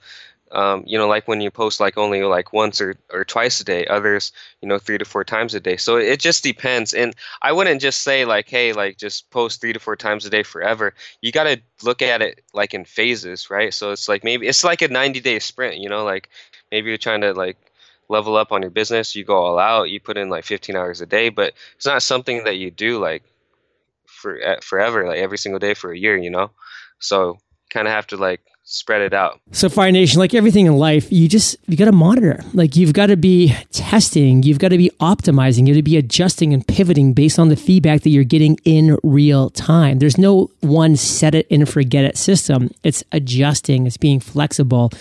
um, 0.51 0.83
you 0.85 0.97
know, 0.97 1.07
like 1.07 1.27
when 1.27 1.41
you 1.41 1.51
post 1.51 1.79
like 1.79 1.97
only 1.97 2.23
like 2.23 2.53
once 2.53 2.81
or, 2.81 2.95
or 3.11 3.23
twice 3.23 3.59
a 3.59 3.63
day, 3.63 3.85
others, 3.85 4.31
you 4.61 4.67
know, 4.67 4.79
three 4.79 4.97
to 4.97 5.05
four 5.05 5.23
times 5.23 5.53
a 5.53 5.59
day. 5.59 5.77
So 5.77 5.97
it 5.97 6.19
just 6.19 6.43
depends. 6.43 6.93
And 6.93 7.15
I 7.41 7.51
wouldn't 7.51 7.81
just 7.81 8.01
say 8.01 8.25
like, 8.25 8.49
hey, 8.49 8.73
like 8.73 8.97
just 8.97 9.29
post 9.29 9.61
three 9.61 9.73
to 9.73 9.79
four 9.79 9.95
times 9.95 10.25
a 10.25 10.29
day 10.29 10.43
forever. 10.43 10.93
You 11.21 11.31
got 11.31 11.43
to 11.43 11.61
look 11.83 12.01
at 12.01 12.21
it 12.21 12.41
like 12.53 12.73
in 12.73 12.85
phases, 12.85 13.49
right? 13.49 13.73
So 13.73 13.91
it's 13.91 14.09
like 14.09 14.23
maybe 14.23 14.47
it's 14.47 14.63
like 14.63 14.81
a 14.81 14.87
90 14.87 15.19
day 15.19 15.39
sprint, 15.39 15.77
you 15.77 15.89
know, 15.89 16.03
like 16.03 16.29
maybe 16.71 16.89
you're 16.89 16.97
trying 16.97 17.21
to 17.21 17.33
like 17.33 17.57
level 18.09 18.35
up 18.35 18.51
on 18.51 18.61
your 18.61 18.71
business, 18.71 19.15
you 19.15 19.23
go 19.23 19.37
all 19.37 19.59
out, 19.59 19.89
you 19.89 19.99
put 19.99 20.17
in 20.17 20.29
like 20.29 20.45
15 20.45 20.75
hours 20.75 20.99
a 20.99 21.05
day, 21.05 21.29
but 21.29 21.53
it's 21.75 21.85
not 21.85 22.01
something 22.01 22.43
that 22.45 22.57
you 22.57 22.71
do 22.71 22.99
like 22.99 23.23
for 24.05 24.39
forever, 24.61 25.07
like 25.07 25.19
every 25.19 25.37
single 25.37 25.59
day 25.59 25.75
for 25.75 25.91
a 25.91 25.97
year, 25.97 26.17
you 26.17 26.31
know? 26.31 26.49
So 26.97 27.37
kind 27.69 27.87
of 27.87 27.93
have 27.93 28.07
to 28.07 28.17
like 28.17 28.41
spread 28.71 29.01
it 29.01 29.15
out. 29.15 29.41
So 29.51 29.67
Fire 29.67 29.91
Nation, 29.91 30.19
like 30.19 30.35
everything 30.35 30.67
in 30.67 30.77
life, 30.77 31.11
you 31.11 31.27
just 31.27 31.57
you 31.67 31.75
got 31.75 31.85
to 31.85 31.91
monitor. 31.91 32.39
Like 32.53 32.75
you've 32.75 32.93
got 32.93 33.07
to 33.07 33.17
be 33.17 33.55
testing, 33.71 34.43
you've 34.43 34.59
got 34.59 34.69
to 34.69 34.77
be 34.77 34.91
optimizing, 34.99 35.67
you 35.67 35.73
got 35.73 35.79
to 35.79 35.83
be 35.83 35.97
adjusting 35.97 36.53
and 36.53 36.65
pivoting 36.67 37.13
based 37.13 37.39
on 37.39 37.49
the 37.49 37.55
feedback 37.55 38.01
that 38.01 38.11
you're 38.11 38.23
getting 38.23 38.59
in 38.65 38.95
real 39.01 39.49
time. 39.49 39.97
There's 39.97 40.19
no 40.19 40.51
one 40.59 40.95
set 40.95 41.33
it 41.33 41.47
and 41.49 41.67
forget 41.67 42.05
it 42.05 42.15
system. 42.15 42.69
It's 42.83 43.03
adjusting, 43.11 43.87
it's 43.87 43.97
being 43.97 44.19
flexible. 44.19 44.91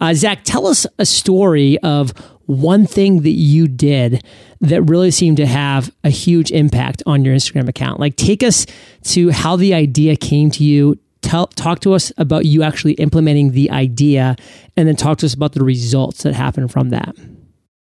Uh, 0.00 0.12
Zach, 0.12 0.44
tell 0.44 0.66
us 0.66 0.86
a 0.98 1.06
story 1.06 1.78
of 1.78 2.12
one 2.46 2.86
thing 2.86 3.22
that 3.22 3.30
you 3.30 3.66
did 3.68 4.22
that 4.60 4.82
really 4.82 5.10
seemed 5.10 5.38
to 5.38 5.46
have 5.46 5.90
a 6.04 6.10
huge 6.10 6.50
impact 6.50 7.02
on 7.06 7.24
your 7.24 7.34
Instagram 7.34 7.68
account. 7.68 8.00
Like 8.00 8.16
take 8.16 8.42
us 8.42 8.66
to 9.04 9.30
how 9.30 9.56
the 9.56 9.72
idea 9.72 10.14
came 10.16 10.50
to 10.50 10.64
you 10.64 10.98
tell, 11.24 11.46
talk 11.48 11.80
to 11.80 11.94
us 11.94 12.12
about 12.16 12.44
you 12.44 12.62
actually 12.62 12.92
implementing 12.94 13.52
the 13.52 13.70
idea 13.70 14.36
and 14.76 14.86
then 14.86 14.96
talk 14.96 15.18
to 15.18 15.26
us 15.26 15.34
about 15.34 15.52
the 15.52 15.64
results 15.64 16.22
that 16.22 16.34
happen 16.34 16.68
from 16.68 16.90
that. 16.90 17.16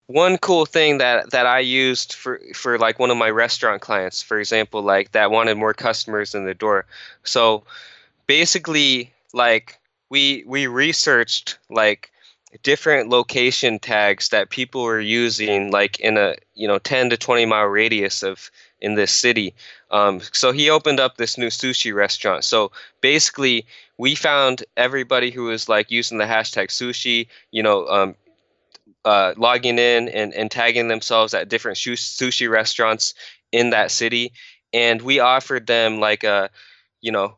one 0.06 0.36
cool 0.38 0.66
thing 0.66 0.98
that 0.98 1.30
that 1.30 1.46
I 1.46 1.60
used 1.60 2.12
for 2.12 2.40
for 2.54 2.78
like 2.78 2.98
one 2.98 3.10
of 3.10 3.16
my 3.16 3.30
restaurant 3.30 3.80
clients, 3.80 4.22
for 4.22 4.38
example, 4.38 4.82
like 4.82 5.12
that 5.12 5.30
wanted 5.30 5.56
more 5.56 5.74
customers 5.74 6.34
in 6.34 6.44
the 6.44 6.54
door. 6.54 6.84
So 7.22 7.64
basically, 8.26 9.12
like 9.32 9.78
we 10.10 10.44
we 10.46 10.66
researched 10.66 11.58
like 11.70 12.10
different 12.62 13.08
location 13.08 13.78
tags 13.78 14.28
that 14.28 14.50
people 14.50 14.84
were 14.84 15.00
using, 15.00 15.70
like 15.72 15.98
in 16.00 16.16
a 16.16 16.36
you 16.54 16.68
know 16.68 16.78
10 16.78 17.10
to 17.10 17.16
20 17.16 17.46
mile 17.46 17.66
radius 17.66 18.22
of 18.22 18.50
in 18.80 18.94
this 18.94 19.10
city. 19.12 19.54
Um, 19.94 20.20
so 20.32 20.50
he 20.50 20.68
opened 20.70 20.98
up 20.98 21.16
this 21.16 21.38
new 21.38 21.46
sushi 21.46 21.94
restaurant. 21.94 22.42
So 22.42 22.72
basically, 23.00 23.64
we 23.96 24.16
found 24.16 24.64
everybody 24.76 25.30
who 25.30 25.44
was 25.44 25.68
like 25.68 25.88
using 25.88 26.18
the 26.18 26.24
hashtag 26.24 26.66
sushi, 26.66 27.28
you 27.52 27.62
know, 27.62 27.86
um, 27.86 28.16
uh, 29.04 29.34
logging 29.36 29.78
in 29.78 30.08
and, 30.08 30.34
and 30.34 30.50
tagging 30.50 30.88
themselves 30.88 31.32
at 31.32 31.48
different 31.48 31.78
sushi 31.78 32.50
restaurants 32.50 33.14
in 33.52 33.70
that 33.70 33.92
city. 33.92 34.32
And 34.72 35.00
we 35.00 35.20
offered 35.20 35.68
them 35.68 36.00
like 36.00 36.24
a, 36.24 36.50
you 37.00 37.12
know, 37.12 37.36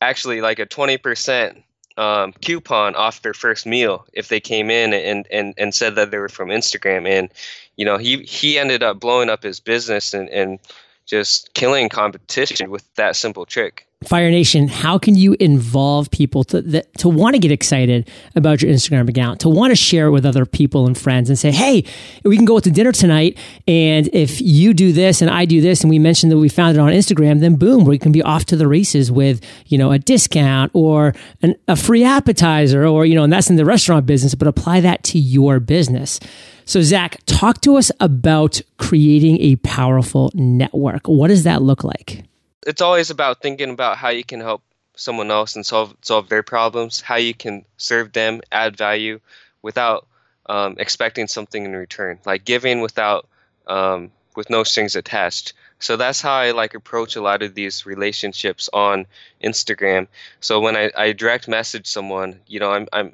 actually 0.00 0.40
like 0.40 0.60
a 0.60 0.66
20% 0.66 1.60
um, 1.96 2.32
coupon 2.34 2.94
off 2.94 3.22
their 3.22 3.34
first 3.34 3.66
meal 3.66 4.06
if 4.12 4.28
they 4.28 4.38
came 4.38 4.70
in 4.70 4.92
and, 4.92 5.26
and, 5.32 5.52
and 5.58 5.74
said 5.74 5.96
that 5.96 6.12
they 6.12 6.18
were 6.18 6.28
from 6.28 6.50
Instagram. 6.50 7.08
And, 7.08 7.28
you 7.76 7.84
know, 7.84 7.98
he, 7.98 8.18
he 8.18 8.56
ended 8.56 8.84
up 8.84 9.00
blowing 9.00 9.28
up 9.28 9.42
his 9.42 9.58
business 9.58 10.14
and, 10.14 10.28
and 10.28 10.60
just 11.08 11.52
killing 11.54 11.88
competition 11.88 12.70
with 12.70 12.84
that 12.94 13.16
simple 13.16 13.46
trick. 13.46 13.86
Fire 14.04 14.30
Nation, 14.30 14.68
how 14.68 14.96
can 14.96 15.16
you 15.16 15.34
involve 15.40 16.08
people 16.12 16.44
to 16.44 16.62
that, 16.62 16.94
to 16.98 17.08
want 17.08 17.34
to 17.34 17.40
get 17.40 17.50
excited 17.50 18.08
about 18.36 18.62
your 18.62 18.70
Instagram 18.70 19.08
account, 19.08 19.40
to 19.40 19.48
want 19.48 19.72
to 19.72 19.74
share 19.74 20.06
it 20.06 20.10
with 20.12 20.24
other 20.24 20.46
people 20.46 20.86
and 20.86 20.96
friends, 20.96 21.28
and 21.28 21.36
say, 21.36 21.50
"Hey, 21.50 21.82
we 22.22 22.36
can 22.36 22.44
go 22.44 22.56
out 22.56 22.64
to 22.64 22.70
dinner 22.70 22.92
tonight, 22.92 23.36
and 23.66 24.08
if 24.12 24.40
you 24.40 24.72
do 24.72 24.92
this 24.92 25.20
and 25.20 25.28
I 25.28 25.46
do 25.46 25.60
this, 25.60 25.80
and 25.80 25.90
we 25.90 25.98
mention 25.98 26.28
that 26.28 26.38
we 26.38 26.48
found 26.48 26.76
it 26.76 26.80
on 26.80 26.92
Instagram, 26.92 27.40
then 27.40 27.56
boom, 27.56 27.84
we 27.84 27.98
can 27.98 28.12
be 28.12 28.22
off 28.22 28.44
to 28.46 28.56
the 28.56 28.68
races 28.68 29.10
with 29.10 29.40
you 29.66 29.76
know 29.76 29.90
a 29.90 29.98
discount 29.98 30.70
or 30.74 31.12
an, 31.42 31.56
a 31.66 31.74
free 31.74 32.04
appetizer, 32.04 32.86
or 32.86 33.04
you 33.04 33.16
know, 33.16 33.24
and 33.24 33.32
that's 33.32 33.50
in 33.50 33.56
the 33.56 33.64
restaurant 33.64 34.06
business, 34.06 34.36
but 34.36 34.46
apply 34.46 34.78
that 34.80 35.02
to 35.04 35.18
your 35.18 35.58
business." 35.58 36.20
So, 36.68 36.82
Zach, 36.82 37.18
talk 37.26 37.60
to 37.62 37.76
us 37.76 37.90
about 37.98 38.60
creating 38.76 39.40
a 39.40 39.56
powerful 39.56 40.30
network. 40.34 41.08
What 41.08 41.28
does 41.28 41.44
that 41.44 41.62
look 41.62 41.82
like? 41.82 42.28
it's 42.68 42.82
always 42.82 43.08
about 43.08 43.40
thinking 43.40 43.70
about 43.70 43.96
how 43.96 44.10
you 44.10 44.22
can 44.22 44.40
help 44.40 44.62
someone 44.94 45.30
else 45.30 45.56
and 45.56 45.64
solve 45.64 45.96
solve 46.02 46.28
their 46.28 46.42
problems, 46.42 47.00
how 47.00 47.16
you 47.16 47.32
can 47.32 47.64
serve 47.78 48.12
them, 48.12 48.42
add 48.52 48.76
value, 48.76 49.20
without 49.62 50.06
um, 50.50 50.76
expecting 50.78 51.26
something 51.28 51.64
in 51.64 51.74
return, 51.74 52.18
like 52.26 52.44
giving 52.44 52.82
without 52.82 53.26
um, 53.68 54.10
with 54.36 54.50
no 54.50 54.64
strings 54.64 54.96
attached. 54.96 55.54
So 55.78 55.96
that's 55.96 56.20
how 56.20 56.34
I 56.34 56.50
like 56.50 56.74
approach 56.74 57.16
a 57.16 57.22
lot 57.22 57.42
of 57.42 57.54
these 57.54 57.86
relationships 57.86 58.68
on 58.74 59.06
Instagram. 59.42 60.08
So 60.40 60.60
when 60.60 60.76
I, 60.76 60.90
I 60.94 61.12
direct 61.12 61.48
message 61.48 61.86
someone, 61.86 62.40
you 62.46 62.60
know, 62.60 62.72
I'm 62.72 62.86
I'm 62.92 63.12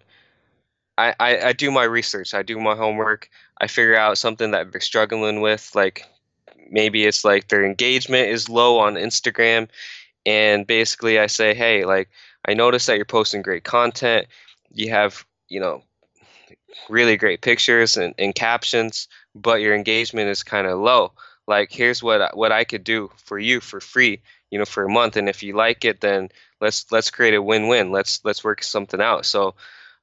I, 0.97 1.15
I, 1.19 1.39
I 1.49 1.53
do 1.53 1.71
my 1.71 1.85
research, 1.85 2.35
I 2.35 2.43
do 2.43 2.59
my 2.59 2.77
homework, 2.77 3.29
I 3.61 3.67
figure 3.67 3.97
out 3.97 4.19
something 4.19 4.53
that 4.53 4.71
they're 4.73 4.81
struggling 4.81 5.41
with, 5.41 5.71
like 5.75 6.07
maybe 6.71 7.05
it's 7.05 7.25
like 7.25 7.49
their 7.49 7.65
engagement 7.65 8.29
is 8.29 8.49
low 8.49 8.79
on 8.79 8.95
Instagram 8.95 9.69
and 10.27 10.67
basically 10.67 11.19
I 11.19 11.27
say, 11.29 11.55
"Hey, 11.55 11.85
like 11.85 12.11
I 12.47 12.55
noticed 12.55 12.87
that 12.89 12.97
you're 12.97 13.05
posting 13.07 13.43
great 13.43 13.65
content. 13.65 14.27
You 14.73 14.91
have, 14.91 15.25
you 15.49 15.61
know, 15.61 15.83
really 16.89 17.17
great 17.17 17.41
pictures 17.43 17.97
and, 17.97 18.15
and 18.19 18.35
captions, 18.35 19.09
but 19.35 19.61
your 19.61 19.75
engagement 19.75 20.29
is 20.29 20.43
kind 20.43 20.67
of 20.67 20.79
low. 20.79 21.13
Like 21.47 21.71
here's 21.73 22.03
what 22.03 22.37
what 22.37 22.53
I 22.53 22.65
could 22.65 22.85
do 22.85 23.11
for 23.17 23.39
you 23.39 23.61
for 23.61 23.81
free, 23.81 24.23
you 24.51 24.59
know, 24.59 24.65
for 24.65 24.85
a 24.85 24.89
month 24.89 25.17
and 25.17 25.29
if 25.29 25.43
you 25.43 25.55
like 25.55 25.85
it 25.85 26.01
then 26.01 26.31
let's 26.61 26.91
let's 26.91 27.11
create 27.11 27.35
a 27.35 27.43
win-win. 27.43 27.91
Let's 27.93 28.21
let's 28.25 28.45
work 28.45 28.63
something 28.63 29.01
out." 29.01 29.27
So 29.27 29.55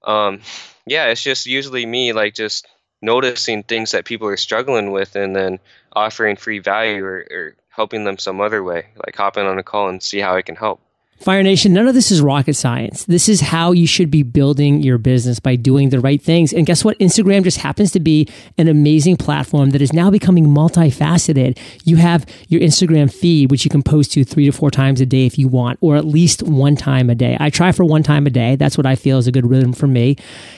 um 0.03 0.41
yeah, 0.85 1.07
it's 1.07 1.21
just 1.23 1.45
usually 1.45 1.85
me 1.85 2.13
like 2.13 2.33
just 2.33 2.67
noticing 3.01 3.63
things 3.63 3.91
that 3.91 4.05
people 4.05 4.27
are 4.27 4.37
struggling 4.37 4.91
with 4.91 5.15
and 5.15 5.35
then 5.35 5.59
offering 5.93 6.35
free 6.35 6.59
value 6.59 7.03
or, 7.03 7.25
or 7.31 7.55
helping 7.69 8.03
them 8.03 8.17
some 8.17 8.41
other 8.41 8.63
way, 8.63 8.87
like 9.05 9.15
hopping 9.15 9.45
on 9.45 9.57
a 9.57 9.63
call 9.63 9.89
and 9.89 10.01
see 10.03 10.19
how 10.19 10.35
I 10.35 10.41
can 10.41 10.55
help. 10.55 10.81
Fire 11.21 11.43
Nation, 11.43 11.71
none 11.71 11.87
of 11.87 11.93
this 11.93 12.09
is 12.09 12.19
rocket 12.19 12.55
science. 12.55 13.05
This 13.05 13.29
is 13.29 13.41
how 13.41 13.73
you 13.73 13.85
should 13.85 14.09
be 14.09 14.23
building 14.23 14.81
your 14.81 14.97
business 14.97 15.39
by 15.39 15.55
doing 15.55 15.89
the 15.89 15.99
right 15.99 16.19
things. 16.19 16.51
And 16.51 16.65
guess 16.65 16.83
what? 16.83 16.97
Instagram 16.97 17.43
just 17.43 17.59
happens 17.59 17.91
to 17.91 17.99
be 17.99 18.27
an 18.57 18.67
amazing 18.67 19.17
platform 19.17 19.69
that 19.69 19.83
is 19.83 19.93
now 19.93 20.09
becoming 20.09 20.47
multifaceted. 20.47 21.59
You 21.85 21.97
have 21.97 22.25
your 22.47 22.59
Instagram 22.61 23.13
feed, 23.13 23.51
which 23.51 23.63
you 23.63 23.69
can 23.69 23.83
post 23.83 24.13
to 24.13 24.23
three 24.23 24.45
to 24.45 24.51
four 24.51 24.71
times 24.71 24.99
a 24.99 25.05
day 25.05 25.27
if 25.27 25.37
you 25.37 25.47
want, 25.47 25.77
or 25.79 25.95
at 25.95 26.05
least 26.05 26.41
one 26.41 26.75
time 26.75 27.07
a 27.11 27.13
day. 27.13 27.37
I 27.39 27.51
try 27.51 27.71
for 27.71 27.85
one 27.85 28.01
time 28.01 28.25
a 28.25 28.31
day. 28.31 28.55
That's 28.55 28.75
what 28.75 28.87
I 28.87 28.95
feel 28.95 29.19
is 29.19 29.27
a 29.27 29.31
good 29.31 29.47
rhythm 29.47 29.73
for 29.73 29.85
me. 29.85 30.15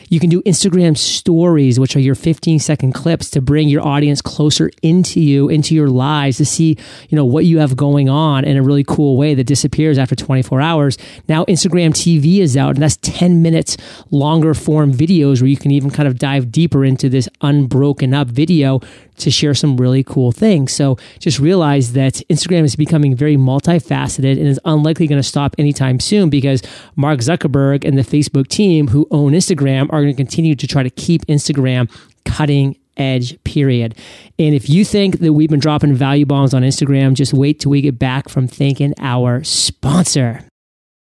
You 0.08 0.22
can 0.22 0.30
do 0.30 0.42
Instagram 0.44 0.96
stories, 0.96 1.78
which 1.78 1.98
are 1.98 2.00
your 2.00 2.16
15 2.16 2.60
second 2.60 2.94
clips 2.94 3.30
to 3.32 3.42
bring 3.42 3.68
your 3.68 3.86
audience 3.86 4.22
closer 4.22 4.72
into 4.82 5.20
you, 5.20 5.50
into 5.50 5.76
your 5.76 5.90
lives 5.90 6.38
to 6.38 6.46
see, 6.46 6.78
you 7.10 7.18
know, 7.18 7.26
what 7.26 7.44
you 7.44 7.58
have 7.58 7.76
going 7.76 8.08
on 8.08 8.46
in 8.46 8.56
a 8.56 8.64
really 8.64 8.86
cool 8.86 9.18
way 9.18 9.34
that 9.34 9.46
disappears 9.46 9.98
after 9.98 10.16
24 10.16 10.53
24 10.54 10.62
hours. 10.62 10.98
Now 11.28 11.46
Instagram 11.46 11.92
TV 11.92 12.40
is 12.40 12.56
out, 12.56 12.76
and 12.76 12.84
that's 12.84 12.98
10 12.98 13.42
minutes 13.42 13.78
longer 14.12 14.54
form 14.54 14.94
videos 14.94 15.42
where 15.42 15.48
you 15.48 15.58
can 15.58 15.72
even 15.72 15.90
kind 15.90 16.08
of 16.08 16.20
dive 16.20 16.52
deeper 16.52 16.86
into 16.86 17.10
this 17.10 17.28
unbroken 17.42 18.14
up 18.14 18.28
video 18.28 18.80
to 19.18 19.32
share 19.32 19.54
some 19.54 19.78
really 19.78 20.04
cool 20.04 20.32
things. 20.32 20.74
So 20.74 20.98
just 21.20 21.40
realize 21.40 21.94
that 21.94 22.22
Instagram 22.30 22.64
is 22.64 22.76
becoming 22.76 23.16
very 23.16 23.38
multifaceted 23.38 24.38
and 24.38 24.48
is 24.48 24.60
unlikely 24.66 25.08
going 25.08 25.22
to 25.22 25.28
stop 25.28 25.56
anytime 25.58 26.00
soon 26.00 26.30
because 26.30 26.62
Mark 26.96 27.20
Zuckerberg 27.20 27.86
and 27.86 27.98
the 27.98 28.02
Facebook 28.02 28.48
team 28.48 28.88
who 28.88 29.08
own 29.12 29.34
Instagram 29.34 29.84
are 29.92 30.02
going 30.02 30.14
to 30.14 30.18
continue 30.18 30.56
to 30.56 30.68
try 30.68 30.84
to 30.84 30.90
keep 30.90 31.26
Instagram 31.28 31.90
cutting 32.26 32.76
edge 32.98 33.42
period. 33.44 33.96
And 34.40 34.56
if 34.56 34.70
you 34.70 34.86
think 34.86 35.20
that 35.20 35.34
we've 35.34 35.50
been 35.50 35.60
dropping 35.60 35.96
value 35.96 36.26
bombs 36.26 36.54
on 36.54 36.64
Instagram, 36.64 37.14
just 37.14 37.34
wait 37.34 37.60
till 37.60 37.72
we 37.72 37.82
get 37.82 38.00
back 38.00 38.30
from 38.30 38.48
thanking 38.48 38.94
our 39.00 39.44
sponsor. 39.44 40.46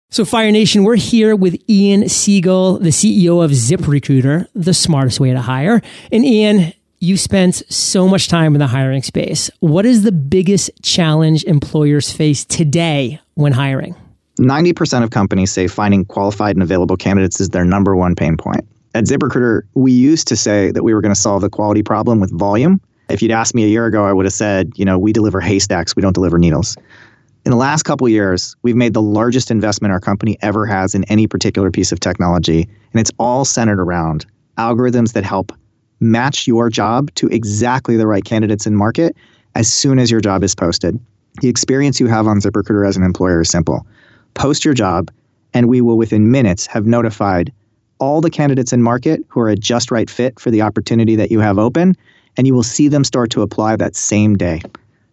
So, 0.09 0.25
Fire 0.25 0.51
Nation, 0.51 0.83
we're 0.83 0.95
here 0.95 1.35
with 1.35 1.57
Ian 1.67 2.07
Siegel, 2.07 2.77
the 2.77 2.89
CEO 2.89 3.43
of 3.43 3.49
ZipRecruiter, 3.49 4.47
the 4.53 4.73
smartest 4.73 5.19
way 5.19 5.31
to 5.31 5.41
hire. 5.41 5.81
And 6.11 6.23
Ian, 6.23 6.71
you 6.99 7.17
spent 7.17 7.63
so 7.67 8.07
much 8.07 8.27
time 8.27 8.53
in 8.53 8.59
the 8.59 8.67
hiring 8.67 9.01
space. 9.01 9.49
What 9.59 9.85
is 9.85 10.03
the 10.03 10.11
biggest 10.11 10.69
challenge 10.83 11.43
employers 11.45 12.11
face 12.11 12.45
today 12.45 13.19
when 13.33 13.53
hiring? 13.53 13.95
90% 14.39 15.03
of 15.03 15.09
companies 15.09 15.51
say 15.51 15.67
finding 15.67 16.05
qualified 16.05 16.55
and 16.55 16.63
available 16.63 16.95
candidates 16.95 17.41
is 17.41 17.49
their 17.49 17.65
number 17.65 17.95
one 17.95 18.15
pain 18.15 18.37
point 18.37 18.67
at 18.93 19.05
ZipRecruiter, 19.05 19.63
we 19.73 19.91
used 19.91 20.27
to 20.27 20.35
say 20.35 20.71
that 20.71 20.83
we 20.83 20.93
were 20.93 21.01
going 21.01 21.13
to 21.13 21.19
solve 21.19 21.41
the 21.41 21.49
quality 21.49 21.81
problem 21.81 22.19
with 22.19 22.31
volume. 22.31 22.79
If 23.09 23.21
you'd 23.21 23.31
asked 23.31 23.55
me 23.55 23.63
a 23.63 23.67
year 23.67 23.85
ago, 23.85 24.05
I 24.05 24.13
would 24.13 24.25
have 24.25 24.33
said, 24.33 24.71
you 24.75 24.85
know, 24.85 24.97
we 24.99 25.11
deliver 25.11 25.41
haystacks, 25.41 25.95
we 25.95 26.01
don't 26.01 26.13
deliver 26.13 26.37
needles. 26.37 26.77
In 27.45 27.51
the 27.51 27.57
last 27.57 27.83
couple 27.83 28.07
years, 28.07 28.55
we've 28.61 28.75
made 28.75 28.93
the 28.93 29.01
largest 29.01 29.51
investment 29.51 29.91
our 29.91 29.99
company 29.99 30.37
ever 30.41 30.65
has 30.65 30.95
in 30.95 31.03
any 31.05 31.27
particular 31.27 31.71
piece 31.71 31.91
of 31.91 31.99
technology, 31.99 32.61
and 32.91 33.01
it's 33.01 33.11
all 33.19 33.43
centered 33.43 33.81
around 33.81 34.25
algorithms 34.57 35.13
that 35.13 35.25
help 35.25 35.51
match 35.99 36.47
your 36.47 36.69
job 36.69 37.13
to 37.15 37.27
exactly 37.27 37.97
the 37.97 38.07
right 38.07 38.23
candidates 38.23 38.65
in 38.65 38.75
market 38.75 39.15
as 39.55 39.71
soon 39.71 39.99
as 39.99 40.09
your 40.09 40.21
job 40.21 40.43
is 40.43 40.55
posted. 40.55 40.97
The 41.41 41.49
experience 41.49 41.99
you 41.99 42.07
have 42.07 42.27
on 42.27 42.39
ZipRecruiter 42.39 42.87
as 42.87 42.95
an 42.95 43.03
employer 43.03 43.41
is 43.41 43.49
simple. 43.49 43.85
Post 44.35 44.63
your 44.63 44.73
job, 44.73 45.11
and 45.53 45.67
we 45.67 45.81
will 45.81 45.97
within 45.97 46.31
minutes 46.31 46.65
have 46.67 46.85
notified 46.85 47.51
all 47.99 48.21
the 48.21 48.29
candidates 48.29 48.73
in 48.73 48.81
market 48.81 49.23
who 49.27 49.39
are 49.39 49.49
a 49.49 49.55
just 49.55 49.91
right 49.91 50.09
fit 50.09 50.39
for 50.39 50.51
the 50.51 50.61
opportunity 50.61 51.15
that 51.15 51.31
you 51.31 51.39
have 51.39 51.57
open, 51.57 51.95
and 52.37 52.47
you 52.47 52.53
will 52.53 52.63
see 52.63 52.87
them 52.87 53.03
start 53.03 53.29
to 53.31 53.41
apply 53.41 53.75
that 53.75 53.95
same 53.95 54.35
day. 54.35 54.61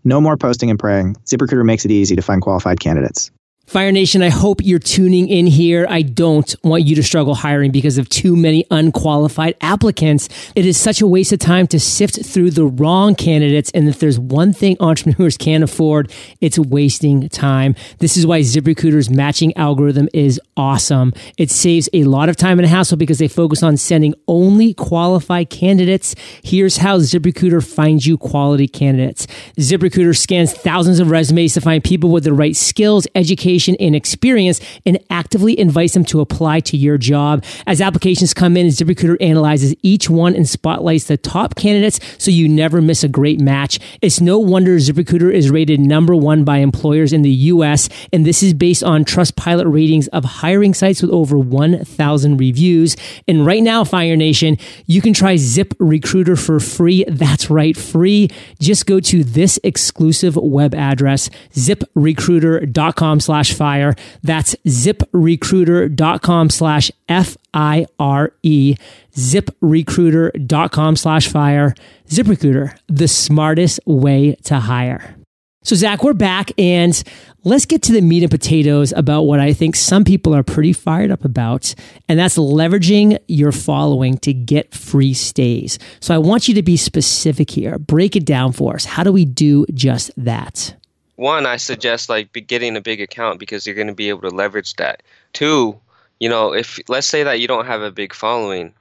No 0.05 0.21
more 0.21 0.37
posting 0.37 0.71
and 0.71 0.79
praying. 0.79 1.17
ZipRecruiter 1.27 1.65
makes 1.65 1.85
it 1.85 1.91
easy 1.91 2.17
to 2.17 2.23
find 2.23 2.41
qualified 2.41 2.81
candidates. 2.81 3.31
Fire 3.71 3.93
Nation, 3.93 4.21
I 4.21 4.31
hope 4.31 4.61
you're 4.65 4.81
tuning 4.81 5.29
in 5.29 5.47
here. 5.47 5.87
I 5.89 6.03
don't 6.03 6.53
want 6.65 6.87
you 6.87 6.97
to 6.97 7.05
struggle 7.05 7.37
hiring 7.37 7.71
because 7.71 7.99
of 7.99 8.09
too 8.09 8.35
many 8.35 8.67
unqualified 8.69 9.55
applicants. 9.61 10.29
It 10.57 10.67
is 10.67 10.77
such 10.77 11.01
a 11.01 11.07
waste 11.07 11.31
of 11.33 11.39
time 11.39 11.69
to 11.69 11.79
sift 11.79 12.27
through 12.27 12.51
the 12.51 12.65
wrong 12.65 13.15
candidates. 13.15 13.71
And 13.73 13.89
if 13.89 14.01
there's 14.01 14.19
one 14.19 14.53
thing 14.53 14.77
entrepreneurs 14.81 15.37
can't 15.37 15.63
afford, 15.63 16.11
it's 16.41 16.59
wasting 16.59 17.29
time. 17.29 17.77
This 18.01 18.17
is 18.17 18.27
why 18.27 18.41
ZipRecruiter's 18.41 19.09
matching 19.09 19.57
algorithm 19.57 20.09
is 20.13 20.41
awesome. 20.57 21.13
It 21.39 21.53
saves 21.53 21.89
a 21.93 22.03
lot 22.03 22.29
of 22.29 22.37
time 22.37 22.59
and 22.59 22.67
hassle 22.67 22.97
because 22.97 23.19
they 23.19 23.29
focus 23.29 23.63
on 23.63 23.77
sending 23.77 24.15
only 24.27 24.75
qualified 24.75 25.49
candidates. 25.49 26.17
Here's 26.43 26.79
how 26.79 26.99
ZipRecruiter 26.99 27.65
finds 27.65 28.05
you 28.05 28.19
quality 28.19 28.67
candidates. 28.67 29.29
ZipRecruiter 29.59 30.19
scans 30.19 30.53
thousands 30.53 30.99
of 30.99 31.09
resumes 31.09 31.55
to 31.55 31.61
find 31.61 31.85
people 31.85 32.11
with 32.11 32.25
the 32.25 32.33
right 32.33 32.57
skills, 32.57 33.07
education, 33.15 33.60
education 33.61 33.77
and 33.81 33.95
experience 33.95 34.61
and 34.87 34.99
actively 35.11 35.59
invites 35.59 35.95
them 35.95 36.05
to 36.05 36.21
apply 36.21 36.61
to 36.61 36.77
your 36.77 36.99
job. 36.99 37.45
As 37.67 37.81
applications 37.81 38.35
come 38.35 38.57
in, 38.57 38.69
ZipRecruiter 38.69 39.17
analyzes 39.21 39.75
each 39.83 40.09
one 40.09 40.35
and 40.35 40.49
spotlights 40.49 41.05
the 41.05 41.17
top 41.17 41.55
candidates 41.55 42.01
so 42.19 42.31
you 42.31 42.49
never 42.49 42.81
miss 42.81 43.05
a 43.05 43.09
great 43.09 43.41
match. 43.41 43.79
It's 44.01 44.21
no 44.21 44.39
wonder 44.39 44.77
ZipRecruiter 44.77 45.33
is 45.33 45.51
rated 45.51 45.81
number 45.81 46.15
one 46.15 46.45
by 46.45 46.59
employers 46.59 47.13
in 47.13 47.23
the 47.23 47.31
US, 47.53 47.89
and 48.13 48.25
this 48.25 48.43
is 48.43 48.55
based 48.55 48.83
on 48.83 49.05
Trustpilot 49.05 49.71
ratings 49.71 50.09
of 50.09 50.25
hiring 50.25 50.75
sites 50.75 51.03
with 51.03 51.11
over 51.11 51.39
1,000 51.39 52.37
reviews. 52.37 52.97
And 53.29 53.45
right 53.45 53.63
now, 53.63 53.85
Fire 53.85 54.17
Nation, 54.17 54.57
you 54.87 55.01
can 55.01 55.13
try 55.13 55.37
Zip 55.37 55.75
Recruiter 55.79 56.37
for 56.37 56.61
free. 56.61 57.05
That's 57.09 57.51
right, 57.51 57.77
free. 57.77 58.31
Just 58.61 58.87
go 58.87 59.01
to 59.01 59.25
this 59.25 59.59
exclusive 59.65 60.37
web 60.37 60.75
address, 60.75 61.29
ziprecruiter.com 61.53 63.21
slash 63.21 63.50
fire. 63.55 63.95
That's 64.23 64.55
ziprecruiter.com 64.67 66.51
slash 66.51 66.91
F 67.09 67.37
I 67.53 67.87
R 67.99 68.33
E, 68.43 68.77
ziprecruiter.com 69.15 70.97
slash 70.97 71.29
fire. 71.29 71.75
ZipRecruiter, 72.09 72.77
the 72.89 73.09
smartest 73.09 73.81
way 73.87 74.35
to 74.45 74.59
hire. 74.59 75.17
So, 75.63 75.77
Zach, 75.77 76.03
we're 76.03 76.15
back 76.15 76.53
and 76.59 77.01
let's 77.45 77.67
get 77.67 77.83
to 77.83 77.93
the 77.93 78.01
meat 78.01 78.23
and 78.23 78.31
potatoes 78.31 78.95
about 78.97 79.23
what 79.23 79.41
I 79.41 79.53
think 79.53 79.77
some 79.77 80.05
people 80.05 80.35
are 80.35 80.43
pretty 80.43 80.73
fired 80.73 81.11
up 81.11 81.23
about, 81.23 81.75
and 82.09 82.19
that's 82.19 82.39
leveraging 82.39 83.19
your 83.29 83.53
following 83.53 84.17
to 84.19 84.33
get 84.33 84.75
free 84.75 85.13
stays. 85.13 85.79
So, 86.01 86.15
I 86.15 86.19
want 86.19 86.49
you 86.49 86.55
to 86.55 86.63
be 86.63 86.79
specific 86.79 87.51
here. 87.51 87.79
Break 87.79 88.17
it 88.17 88.25
down 88.25 88.53
for 88.53 88.75
us. 88.75 88.87
How 88.87 89.05
do 89.05 89.13
we 89.13 89.27
do 89.27 89.67
just 89.75 90.11
that? 90.17 90.80
One, 91.21 91.45
I 91.45 91.59
suggest 91.59 92.09
like 92.09 92.33
getting 92.47 92.79
a 92.79 92.81
big 92.81 93.03
account 93.03 93.39
because 93.39 93.67
you're 93.67 93.77
going 93.77 93.89
to 93.89 93.95
be 93.95 94.09
able 94.09 94.23
to 94.23 94.35
leverage 94.35 94.75
that. 94.77 95.03
Two, 95.35 95.79
you 96.19 96.31
know, 96.31 96.55
if 96.55 96.81
let's 96.89 97.07
say 97.07 97.23
that 97.25 97.41
you 97.41 97.47
don't 97.47 97.67
have 97.67 97.83
a 97.83 97.91
big 97.91 98.15
following, 98.15 98.73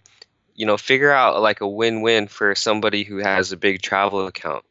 you 0.55 0.65
know, 0.65 0.77
figure 0.77 1.12
out 1.12 1.41
like 1.41 1.60
a 1.60 1.67
win-win 1.67 2.29
for 2.29 2.55
somebody 2.55 3.03
who 3.03 3.17
has 3.17 3.51
a 3.51 3.58
big 3.58 3.81
travel 3.81 4.25
account 4.25 4.63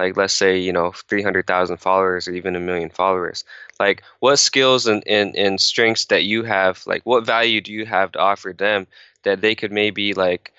like 0.00 0.16
let's 0.18 0.34
say 0.34 0.58
you 0.58 0.72
know 0.72 0.92
300000 0.92 1.76
followers 1.78 2.26
or 2.28 2.32
even 2.32 2.56
a 2.56 2.60
million 2.60 2.90
followers 2.90 3.44
like 3.80 4.02
what 4.20 4.36
skills 4.36 4.86
and, 4.86 5.02
and, 5.06 5.36
and 5.36 5.60
strengths 5.60 6.06
that 6.06 6.24
you 6.24 6.42
have 6.42 6.84
like 6.86 7.02
what 7.04 7.24
value 7.24 7.60
do 7.60 7.72
you 7.72 7.86
have 7.86 8.12
to 8.12 8.18
offer 8.18 8.52
them 8.52 8.86
that 9.22 9.40
they 9.40 9.54
could 9.54 9.72
maybe 9.72 10.12
like 10.12 10.52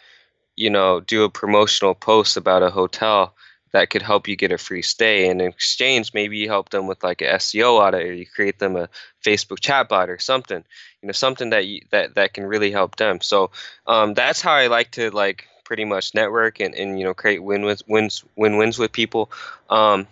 you 0.55 0.69
know 0.69 1.01
do 1.01 1.23
a 1.23 1.29
promotional 1.29 1.93
post 1.93 2.37
about 2.37 2.63
a 2.63 2.69
hotel 2.71 3.35
that 3.75 3.89
could 3.89 4.01
help 4.01 4.27
you 4.27 4.35
get 4.35 4.51
a 4.51 4.57
free 4.57 4.81
stay 4.81 5.29
and 5.29 5.41
in 5.41 5.49
exchange 5.49 6.13
maybe 6.13 6.37
you 6.37 6.47
help 6.47 6.69
them 6.69 6.87
with 6.87 7.03
like 7.03 7.21
a 7.21 7.25
seo 7.35 7.79
audit 7.79 8.03
or 8.03 8.13
you 8.13 8.25
create 8.25 8.59
them 8.59 8.75
a 8.75 8.89
facebook 9.23 9.59
chatbot 9.59 10.07
or 10.07 10.17
something 10.17 10.63
you 11.01 11.07
know 11.07 11.13
something 11.13 11.49
that 11.51 11.65
you, 11.67 11.81
that 11.91 12.15
that 12.15 12.33
can 12.33 12.45
really 12.45 12.71
help 12.71 12.95
them 12.95 13.21
so 13.21 13.51
um, 13.87 14.13
that's 14.13 14.41
how 14.41 14.53
i 14.53 14.67
like 14.67 14.91
to 14.91 15.09
like 15.11 15.47
pretty 15.65 15.83
much 15.83 16.13
network 16.13 16.61
and, 16.61 16.73
and 16.75 16.97
you 16.97 17.03
know 17.03 17.13
create 17.13 17.43
win 17.43 17.63
wins 17.63 17.83
wins 17.87 18.23
win 18.37 18.55
wins 18.55 18.79
with 18.79 18.93
people. 18.93 19.29
Um, 19.69 20.07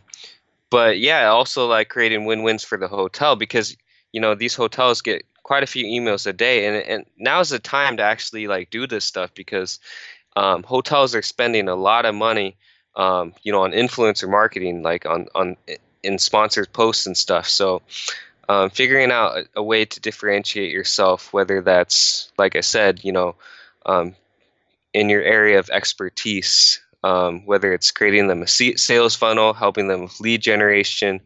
but 0.69 0.99
yeah, 0.99 1.27
also 1.27 1.67
like 1.67 1.87
creating 1.87 2.25
win 2.25 2.43
wins 2.43 2.63
for 2.63 2.77
the 2.77 2.89
hotel 2.89 3.37
because 3.37 3.77
you 4.11 4.19
know 4.19 4.35
these 4.35 4.55
hotels 4.55 5.01
get 5.01 5.23
quite 5.43 5.63
a 5.63 5.67
few 5.67 5.85
emails 5.85 6.27
a 6.27 6.33
day, 6.33 6.65
and 6.65 6.75
and 6.75 7.05
now 7.17 7.39
is 7.39 7.49
the 7.49 7.59
time 7.59 7.95
to 7.97 8.03
actually 8.03 8.47
like 8.47 8.69
do 8.71 8.85
this 8.85 9.05
stuff 9.05 9.33
because 9.33 9.79
um, 10.35 10.63
hotels 10.63 11.15
are 11.15 11.21
spending 11.21 11.69
a 11.69 11.75
lot 11.75 12.05
of 12.05 12.15
money, 12.15 12.57
um, 12.95 13.33
you 13.43 13.51
know, 13.51 13.63
on 13.63 13.71
influencer 13.71 14.29
marketing, 14.29 14.83
like 14.83 15.05
on 15.05 15.27
on 15.35 15.57
in 16.03 16.19
sponsored 16.19 16.71
posts 16.73 17.05
and 17.05 17.17
stuff. 17.17 17.47
So. 17.47 17.81
Um, 18.49 18.69
figuring 18.71 19.09
out 19.09 19.37
a, 19.37 19.45
a, 19.55 19.63
way 19.63 19.85
to 19.85 20.01
differentiate 20.01 20.69
yourself, 20.69 21.31
whether 21.31 21.61
that's 21.61 22.29
like 22.37 22.57
I 22.57 22.59
said, 22.59 23.01
you 23.01 23.13
know, 23.13 23.35
um, 23.85 24.17
in 24.93 25.07
your 25.07 25.21
area 25.21 25.59
of 25.59 25.69
expertise, 25.69 26.81
um, 27.03 27.45
whether 27.45 27.73
it's 27.73 27.91
creating 27.91 28.27
them 28.27 28.43
a 28.43 28.47
sales 28.47 29.15
funnel, 29.15 29.53
helping 29.53 29.87
them 29.87 30.03
with 30.03 30.19
lead 30.19 30.41
generation, 30.41 31.19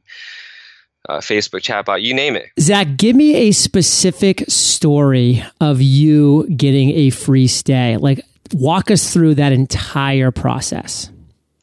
uh, 1.07 1.17
Facebook 1.17 1.61
chatbot, 1.61 2.01
you 2.01 2.13
name 2.13 2.35
it. 2.35 2.49
Zach, 2.59 2.97
give 2.97 3.15
me 3.15 3.35
a 3.35 3.51
specific 3.51 4.43
story 4.47 5.43
of 5.61 5.81
you 5.81 6.49
getting 6.55 6.91
a 6.91 7.09
free 7.11 7.47
stay. 7.47 7.97
Like, 7.97 8.21
walk 8.53 8.91
us 8.91 9.13
through 9.13 9.35
that 9.35 9.51
entire 9.51 10.31
process. 10.31 11.11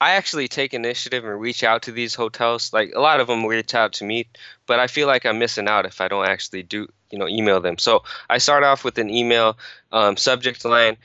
I 0.05 0.17
actually 0.17 0.49
take 0.49 0.75
initiative 0.75 1.25
and 1.25 1.41
reach 1.41 1.65
out 1.65 1.81
to 1.85 1.91
these 1.91 2.15
hotels. 2.15 2.75
Like 2.75 2.93
a 2.95 3.01
lot 3.01 3.21
of 3.21 3.27
them 3.27 3.47
reach 3.47 3.75
out 3.75 3.95
to 3.95 4.05
me, 4.05 4.27
but 4.67 4.79
I 4.79 4.87
feel 4.87 5.07
like 5.07 5.25
I'm 5.25 5.39
missing 5.39 5.67
out 5.67 5.87
if 5.87 5.99
I 6.03 6.09
don't 6.09 6.27
actually 6.27 6.63
do, 6.63 6.87
you 7.11 7.19
know, 7.19 7.27
email 7.27 7.59
them. 7.59 7.79
So 7.79 8.03
I 8.29 8.37
start 8.37 8.65
off 8.65 8.85
with 8.85 8.99
an 8.99 9.09
email 9.09 9.57
um, 9.93 10.19
subject 10.19 10.63
line 10.67 10.99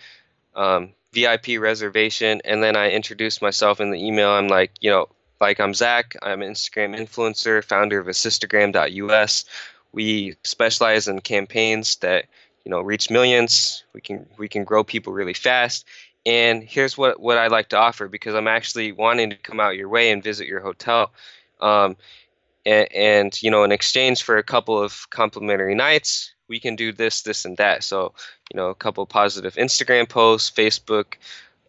um, 0.54 0.90
VIP 1.14 1.62
reservation, 1.62 2.42
and 2.44 2.62
then 2.62 2.76
I 2.76 2.92
introduce 2.92 3.42
myself 3.42 3.80
in 3.80 3.92
the 3.92 4.06
email. 4.06 4.32
I'm 4.32 4.50
like, 4.50 4.74
you 4.82 4.92
know, 4.92 5.08
like 5.40 5.62
I'm 5.62 5.74
Zach. 5.74 6.18
I'm 6.22 6.42
an 6.42 6.52
Instagram 6.52 6.94
influencer, 6.94 7.64
founder 7.64 8.02
of 8.02 8.08
Assistagram.us. 8.08 9.46
We 9.94 10.36
specialize 10.44 11.08
in 11.08 11.22
campaigns 11.22 11.96
that 11.98 12.26
you 12.66 12.70
know 12.70 12.82
reach 12.82 13.10
millions. 13.10 13.82
We 13.94 14.02
can 14.02 14.26
we 14.38 14.50
can 14.50 14.66
grow 14.66 14.84
people 14.84 15.14
really 15.14 15.34
fast. 15.34 15.86
And 16.30 16.64
here's 16.64 16.96
what 16.96 17.20
what 17.20 17.40
I 17.40 17.48
like 17.48 17.70
to 17.70 17.78
offer 17.78 18.08
because 18.08 18.36
I'm 18.36 18.48
actually 18.48 18.92
wanting 18.92 19.32
to 19.32 19.36
come 19.38 19.60
out 19.60 19.76
your 19.76 19.90
way 19.90 20.12
and 20.12 20.24
visit 20.24 20.48
your 20.48 20.60
hotel. 20.60 21.12
Um, 21.60 21.98
and, 22.68 22.88
and 22.94 23.42
you 23.42 23.50
know, 23.50 23.64
in 23.64 23.72
exchange 23.72 24.22
for 24.22 24.38
a 24.38 24.44
couple 24.44 24.80
of 24.80 25.10
complimentary 25.10 25.74
nights, 25.74 26.32
we 26.48 26.60
can 26.60 26.76
do 26.76 26.92
this, 26.92 27.24
this, 27.24 27.46
and 27.46 27.58
that. 27.58 27.84
So, 27.84 28.14
you 28.54 28.58
know, 28.58 28.70
a 28.70 28.76
couple 28.76 29.04
positive 29.08 29.56
Instagram 29.56 30.08
posts, 30.08 30.52
Facebook 30.52 31.16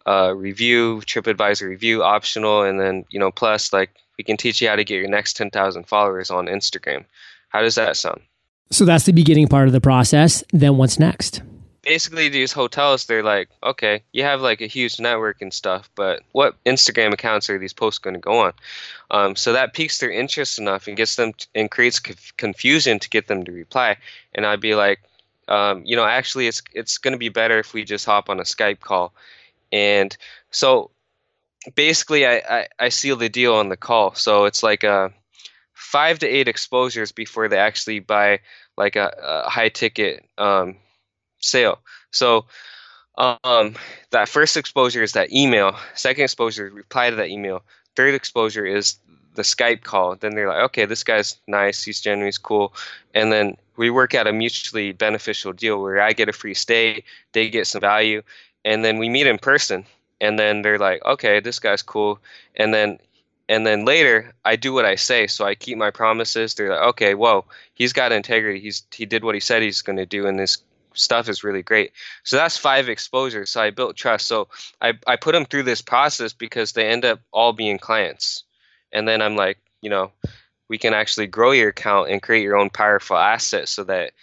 uh, 0.05 0.35
review, 0.35 1.01
TripAdvisor 1.07 1.67
review, 1.67 2.03
optional, 2.03 2.61
and 2.61 2.79
then 2.79 3.03
you 3.09 3.19
know, 3.19 3.31
plus 3.31 3.73
like 3.73 3.89
we 4.19 4.23
can 4.23 4.37
teach 4.37 4.61
you 4.61 4.69
how 4.69 4.75
to 4.75 4.83
get 4.83 4.99
your 4.99 5.09
next 5.09 5.37
ten 5.37 5.49
thousand 5.49 5.87
followers 5.87 6.29
on 6.29 6.45
Instagram. 6.45 7.03
How 7.49 7.61
does 7.61 7.73
that 7.75 7.97
sound? 7.97 8.21
So 8.69 8.85
that's 8.85 9.05
the 9.05 9.11
beginning 9.11 9.47
part 9.47 9.65
of 9.65 9.73
the 9.73 9.81
process. 9.81 10.43
Then 10.53 10.77
what's 10.77 10.99
next? 10.99 11.41
Basically 11.83 12.29
these 12.29 12.51
hotels 12.51 13.05
they're 13.05 13.23
like 13.23 13.49
okay 13.63 14.03
you 14.11 14.23
have 14.23 14.41
like 14.41 14.61
a 14.61 14.67
huge 14.67 14.99
network 14.99 15.41
and 15.41 15.53
stuff 15.53 15.89
but 15.95 16.21
what 16.31 16.55
instagram 16.65 17.11
accounts 17.11 17.49
are 17.49 17.57
these 17.57 17.73
posts 17.73 17.97
going 17.99 18.13
to 18.13 18.19
go 18.19 18.39
on? 18.39 18.53
Um, 19.09 19.35
so 19.35 19.53
that 19.53 19.73
piques 19.73 19.99
their 19.99 20.11
interest 20.11 20.59
enough 20.59 20.87
and 20.87 20.95
gets 20.95 21.15
them 21.15 21.33
and 21.55 21.69
creates 21.69 21.99
confusion 21.99 22.99
to 22.99 23.09
get 23.09 23.27
them 23.27 23.43
to 23.43 23.51
reply. 23.51 23.97
And 24.33 24.45
i'd 24.45 24.61
be 24.61 24.75
like 24.75 25.01
um, 25.47 25.83
you 25.85 25.95
know 25.95 26.05
actually 26.05 26.47
it's 26.47 26.61
it's 26.73 26.97
going 26.97 27.13
to 27.13 27.17
be 27.17 27.29
better 27.29 27.59
if 27.59 27.73
we 27.73 27.83
just 27.83 28.05
hop 28.05 28.29
on 28.29 28.39
a 28.39 28.43
skype 28.43 28.79
call. 28.79 29.13
And 29.71 30.15
so 30.51 30.91
basically 31.75 32.25
I, 32.25 32.35
I, 32.49 32.67
I 32.79 32.89
seal 32.89 33.15
the 33.15 33.29
deal 33.29 33.55
on 33.55 33.69
the 33.69 33.77
call. 33.77 34.13
So 34.15 34.45
it's 34.45 34.63
like 34.63 34.83
a 34.83 34.91
uh, 34.91 35.09
five 35.73 36.19
to 36.19 36.27
eight 36.27 36.47
exposures 36.47 37.11
before 37.11 37.47
they 37.47 37.57
actually 37.57 37.99
buy 37.99 38.39
like 38.77 38.95
a, 38.95 39.13
a 39.21 39.49
high 39.49 39.69
ticket 39.69 40.25
um, 40.37 40.77
sale. 41.41 41.79
So 42.11 42.45
um, 43.17 43.75
that 44.11 44.29
first 44.29 44.57
exposure 44.57 45.03
is 45.03 45.13
that 45.13 45.31
email. 45.31 45.75
Second 45.95 46.23
exposure, 46.23 46.69
reply 46.69 47.09
to 47.09 47.15
that 47.17 47.29
email. 47.29 47.63
Third 47.95 48.13
exposure 48.13 48.65
is 48.65 48.95
the 49.35 49.41
Skype 49.41 49.83
call. 49.83 50.15
Then 50.15 50.35
they're 50.35 50.49
like, 50.49 50.63
okay, 50.65 50.85
this 50.85 51.03
guy's 51.03 51.37
nice. 51.47 51.83
He's 51.83 52.01
genuine. 52.01 52.27
He's 52.27 52.37
cool. 52.37 52.73
And 53.13 53.31
then 53.31 53.57
we 53.77 53.89
work 53.89 54.13
out 54.13 54.27
a 54.27 54.33
mutually 54.33 54.91
beneficial 54.91 55.53
deal 55.53 55.81
where 55.81 56.01
I 56.01 56.13
get 56.13 56.29
a 56.29 56.33
free 56.33 56.53
stay, 56.53 57.03
they 57.33 57.49
get 57.49 57.67
some 57.67 57.81
value, 57.81 58.21
and 58.65 58.83
then 58.85 58.97
we 58.97 59.09
meet 59.09 59.27
in 59.27 59.37
person. 59.37 59.85
And 60.19 60.37
then 60.37 60.61
they're 60.61 60.77
like, 60.77 61.03
okay, 61.05 61.39
this 61.39 61.59
guy's 61.59 61.81
cool. 61.81 62.19
And 62.55 62.73
then 62.73 62.99
and 63.49 63.65
then 63.65 63.85
later 63.85 64.33
I 64.45 64.55
do 64.55 64.71
what 64.71 64.85
I 64.85 64.95
say, 64.95 65.27
so 65.27 65.45
I 65.45 65.55
keep 65.55 65.77
my 65.77 65.91
promises. 65.91 66.53
They're 66.53 66.69
like, 66.69 66.87
okay, 66.89 67.15
whoa, 67.15 67.43
he's 67.73 67.91
got 67.91 68.11
integrity. 68.11 68.59
He's 68.59 68.83
he 68.93 69.05
did 69.05 69.23
what 69.23 69.35
he 69.35 69.41
said 69.41 69.61
he's 69.61 69.81
going 69.81 69.97
to 69.97 70.05
do, 70.05 70.27
in 70.27 70.37
this 70.37 70.57
stuff 70.93 71.29
is 71.29 71.43
really 71.43 71.63
great. 71.63 71.91
So 72.23 72.35
that's 72.35 72.57
five 72.57 72.89
exposures. 72.89 73.49
So 73.49 73.61
I 73.61 73.69
built 73.69 73.95
trust. 73.95 74.27
So 74.27 74.47
I, 74.81 74.93
I 75.07 75.15
put 75.15 75.33
them 75.33 75.45
through 75.45 75.63
this 75.63 75.81
process 75.81 76.33
because 76.33 76.73
they 76.73 76.87
end 76.87 77.05
up 77.05 77.19
all 77.31 77.53
being 77.53 77.77
clients. 77.77 78.43
And 78.91 79.07
then 79.07 79.21
I'm 79.21 79.35
like, 79.35 79.57
you 79.81 79.89
know, 79.89 80.11
we 80.69 80.77
can 80.77 80.93
actually 80.93 81.27
grow 81.27 81.51
your 81.51 81.69
account 81.69 82.09
and 82.09 82.21
create 82.21 82.43
your 82.43 82.55
own 82.55 82.69
powerful 82.69 83.17
asset 83.17 83.67
so 83.67 83.83
that 83.85 84.13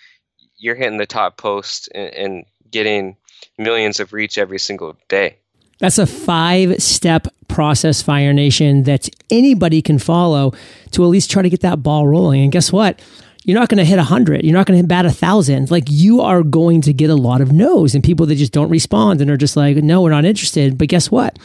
you're 0.56 0.74
hitting 0.74 0.98
the 0.98 1.06
top 1.06 1.36
post 1.36 1.88
and, 1.94 2.14
and 2.14 2.44
getting 2.70 3.16
millions 3.56 4.00
of 4.00 4.12
reach 4.12 4.38
every 4.38 4.58
single 4.58 4.96
day. 5.08 5.36
That's 5.78 5.98
a 5.98 6.06
five 6.06 6.82
step 6.82 7.28
process, 7.46 8.02
Fire 8.02 8.32
Nation, 8.32 8.82
that 8.84 9.08
anybody 9.30 9.80
can 9.80 9.98
follow 9.98 10.52
to 10.92 11.04
at 11.04 11.08
least 11.08 11.30
try 11.30 11.42
to 11.42 11.50
get 11.50 11.60
that 11.60 11.82
ball 11.82 12.06
rolling. 12.06 12.42
And 12.42 12.52
guess 12.52 12.72
what? 12.72 13.00
You're 13.48 13.58
not 13.58 13.70
going 13.70 13.78
to 13.78 13.84
hit 13.84 13.96
100 13.96 14.44
you're 14.44 14.52
not 14.52 14.66
going 14.66 14.78
to 14.78 14.86
bat 14.86 15.06
a 15.06 15.10
thousand. 15.10 15.70
Like 15.70 15.84
you 15.88 16.20
are 16.20 16.42
going 16.42 16.82
to 16.82 16.92
get 16.92 17.08
a 17.08 17.14
lot 17.14 17.40
of 17.40 17.50
no's 17.50 17.94
and 17.94 18.04
people 18.04 18.26
that 18.26 18.34
just 18.34 18.52
don't 18.52 18.68
respond 18.68 19.22
and 19.22 19.30
are 19.30 19.38
just 19.38 19.56
like 19.56 19.78
no 19.78 20.02
we're 20.02 20.10
not 20.10 20.26
interested. 20.26 20.76
But 20.76 20.88
guess 20.88 21.10
what? 21.10 21.38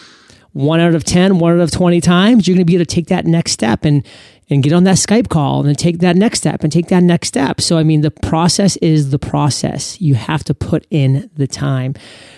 One 0.52 0.82
out 0.82 0.96
of 0.96 1.06
10, 1.06 1.40
one 1.40 1.54
out 1.54 1.62
of 1.62 1.72
20 1.72 2.02
times, 2.02 2.46
you're 2.46 2.56
going 2.56 2.66
to 2.66 2.70
be 2.70 2.76
able 2.76 2.86
to 2.86 2.94
take 2.94 3.08
that 3.08 3.26
next 3.26 3.54
step 3.54 3.86
and 3.86 4.06
and 4.50 4.62
get 4.62 4.74
on 4.74 4.84
that 4.84 4.98
Skype 4.98 5.30
call 5.30 5.60
and 5.60 5.68
then 5.68 5.76
take 5.76 6.00
that 6.00 6.16
next 6.16 6.40
step 6.40 6.64
and 6.64 6.72
take 6.72 6.88
that 6.88 7.04
next 7.04 7.30
step. 7.30 7.62
So, 7.62 7.78
I 7.78 7.84
mean, 7.84 8.02
the 8.02 8.12
process 8.12 8.76
is 8.78 9.12
the 9.12 9.20
process. 9.20 10.00
You 10.02 10.16
have 10.16 10.44
to 10.46 10.54
put 10.54 10.86
in 10.90 11.30
the 11.36 11.48
time. 11.48 11.96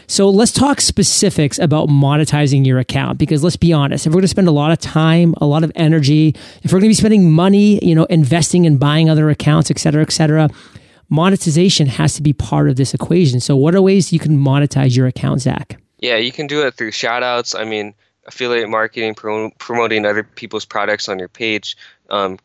So, 0.08 0.30
let's 0.30 0.52
talk 0.52 0.82
specifics 0.82 1.58
about 1.60 1.89
monetizing 1.89 2.65
your 2.65 2.80
account 2.80 3.18
because 3.18 3.44
let's 3.44 3.58
be 3.58 3.74
honest, 3.74 4.06
if 4.06 4.12
we're 4.12 4.18
going 4.18 4.24
to 4.24 4.28
spend 4.28 4.48
a 4.48 4.52
lot 4.52 4.72
of 4.72 4.80
time, 4.80 5.34
a 5.38 5.46
lot 5.46 5.63
of 5.63 5.72
energy, 5.76 6.36
if 6.63 6.72
we're 6.72 6.80
going 6.80 6.89
to 6.89 6.89
be 6.89 6.94
spending 6.94 7.32
money, 7.32 7.84
you 7.86 7.96
know, 7.96 8.06
investing 8.06 8.65
and 8.65 8.80
buying 8.80 9.10
other 9.10 9.30
accounts, 9.30 9.72
et 9.72 9.80
cetera, 9.80 10.02
et 10.02 10.12
cetera, 10.12 10.50
monetization 11.10 11.88
has 11.88 12.13
to 12.15 12.22
be 12.22 12.34
part 12.34 12.70
of 12.70 12.76
this 12.76 12.94
equation. 12.94 13.39
So, 13.39 13.56
what 13.56 13.76
are 13.76 13.82
ways 13.82 14.13
you 14.13 14.20
can 14.20 14.38
monetize 14.38 14.96
your 14.96 15.08
account, 15.08 15.41
Zach? 15.41 15.80
Yeah, 16.00 16.18
you 16.18 16.32
can 16.32 16.48
do 16.48 16.65
it 16.65 16.76
through 16.76 16.91
shout 16.91 17.24
outs. 17.24 17.56
I 17.56 17.63
mean, 17.63 17.96
affiliate 18.28 18.70
marketing, 18.70 19.15
promoting 19.15 20.06
other 20.06 20.24
people's 20.24 20.65
products 20.65 21.08
on 21.08 21.20
your 21.20 21.28
page, 21.28 21.78
um, 22.10 22.39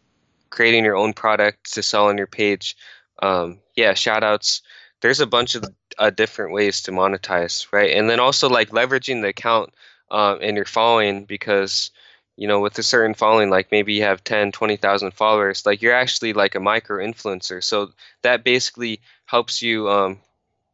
creating 0.51 0.85
your 0.85 0.97
own 0.97 1.13
product 1.13 1.73
to 1.75 1.83
sell 1.83 2.07
on 2.07 2.19
your 2.19 2.27
page. 2.27 2.77
Um, 3.23 3.61
yeah, 3.77 3.95
shout 3.95 4.25
outs. 4.25 4.63
There's 5.01 5.21
a 5.21 5.27
bunch 5.27 5.55
of 5.55 5.65
uh, 5.99 6.11
different 6.11 6.53
ways 6.53 6.83
to 6.83 6.93
monetize, 6.93 7.67
right? 7.73 7.93
And 7.97 8.09
then 8.11 8.21
also 8.21 8.49
like 8.49 8.71
leveraging 8.71 9.23
the 9.23 9.29
account 9.29 9.73
uh, 10.11 10.37
and 10.41 10.57
your 10.57 10.65
following 10.65 11.25
because 11.25 11.91
you 12.37 12.49
know 12.49 12.61
with 12.61 12.79
a 12.79 12.83
certain 12.83 13.15
following 13.15 13.51
like 13.51 13.71
maybe 13.71 13.93
you 13.93 14.03
have 14.03 14.25
10 14.25 14.51
20,000 14.53 15.13
followers 15.13 15.67
like 15.67 15.83
you're 15.83 15.95
actually 15.95 16.33
like 16.33 16.55
a 16.55 16.61
micro 16.61 17.05
influencer 17.05 17.63
so 17.63 17.93
that 18.23 18.45
basically 18.45 19.01
helps 19.27 19.63
you 19.63 19.89
um, 19.89 20.19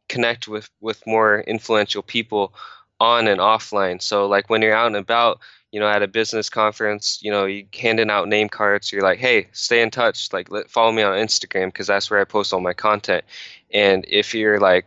connect 0.07 0.47
with 0.47 0.69
with 0.81 1.05
more 1.05 1.41
influential 1.41 2.01
people 2.01 2.53
on 2.99 3.27
and 3.27 3.39
offline 3.39 4.01
so 4.01 4.27
like 4.27 4.49
when 4.49 4.61
you're 4.61 4.73
out 4.73 4.87
and 4.87 4.95
about 4.95 5.39
you 5.71 5.79
know, 5.79 5.87
at 5.87 6.03
a 6.03 6.07
business 6.07 6.49
conference, 6.49 7.19
you 7.21 7.31
know, 7.31 7.45
you 7.45 7.65
handing 7.77 8.09
out 8.09 8.27
name 8.27 8.49
cards. 8.49 8.91
You're 8.91 9.01
like, 9.01 9.19
hey, 9.19 9.47
stay 9.51 9.81
in 9.81 9.91
touch. 9.91 10.31
Like, 10.31 10.49
let, 10.49 10.69
follow 10.69 10.91
me 10.91 11.03
on 11.03 11.17
Instagram 11.17 11.67
because 11.67 11.87
that's 11.87 12.09
where 12.09 12.19
I 12.19 12.23
post 12.23 12.53
all 12.53 12.61
my 12.61 12.73
content. 12.73 13.25
And 13.73 14.05
if 14.07 14.33
you're 14.33 14.59
like, 14.59 14.85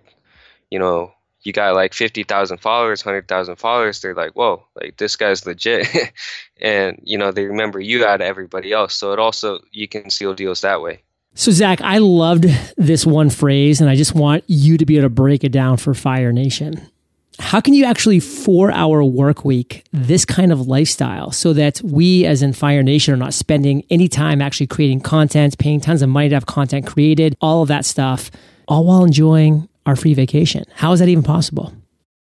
you 0.71 0.79
know, 0.79 1.12
you 1.43 1.53
got 1.53 1.75
like 1.75 1.95
50,000 1.95 2.59
followers, 2.59 3.05
100,000 3.05 3.57
followers, 3.57 4.01
they're 4.01 4.14
like, 4.14 4.33
whoa, 4.33 4.66
like 4.75 4.97
this 4.97 5.16
guy's 5.16 5.47
legit. 5.47 5.88
and, 6.61 6.99
you 7.03 7.19
know, 7.19 7.31
they 7.31 7.45
remember 7.45 7.81
you 7.81 8.05
out 8.05 8.21
of 8.21 8.27
everybody 8.27 8.73
else. 8.73 8.95
So 8.95 9.12
it 9.12 9.19
also, 9.19 9.61
you 9.73 9.88
can 9.88 10.11
seal 10.11 10.35
deals 10.35 10.62
that 10.62 10.83
way. 10.83 11.03
So, 11.35 11.53
Zach, 11.53 11.81
I 11.81 11.99
loved 11.99 12.45
this 12.77 13.07
one 13.07 13.31
phrase, 13.31 13.81
and 13.81 13.88
I 13.88 13.95
just 13.95 14.16
want 14.16 14.43
you 14.49 14.77
to 14.77 14.85
be 14.85 14.97
able 14.97 15.05
to 15.05 15.11
break 15.11 15.45
it 15.45 15.53
down 15.53 15.77
for 15.77 15.95
Fire 15.95 16.33
Nation 16.33 16.90
how 17.38 17.61
can 17.61 17.75
you 17.75 17.85
actually 17.85 18.21
four 18.21 18.71
hour 18.71 19.03
work 19.05 19.45
week 19.45 19.85
this 19.93 20.25
kind 20.25 20.53
of 20.53 20.66
lifestyle 20.66 21.31
so 21.31 21.53
that 21.53 21.81
we 21.83 22.27
as 22.27 22.43
in 22.43 22.53
fire 22.53 22.83
nation 22.83 23.14
are 23.14 23.16
not 23.16 23.35
spending 23.35 23.85
any 23.90 24.09
time 24.09 24.43
actually 24.43 24.66
creating 24.66 25.01
content 25.01 25.57
paying 25.59 25.81
tons 25.81 26.03
of 26.03 26.09
money 26.09 26.29
to 26.29 26.35
have 26.35 26.47
content 26.47 26.87
created 26.87 27.37
all 27.40 27.62
of 27.62 27.69
that 27.69 27.85
stuff 27.85 28.31
all 28.69 28.85
while 28.85 29.05
enjoying 29.05 29.69
our 29.87 29.97
free 29.97 30.14
vacation? 30.14 30.64
How 30.75 30.93
is 30.93 31.01
that 31.01 31.09
even 31.09 31.25
possible? 31.25 31.73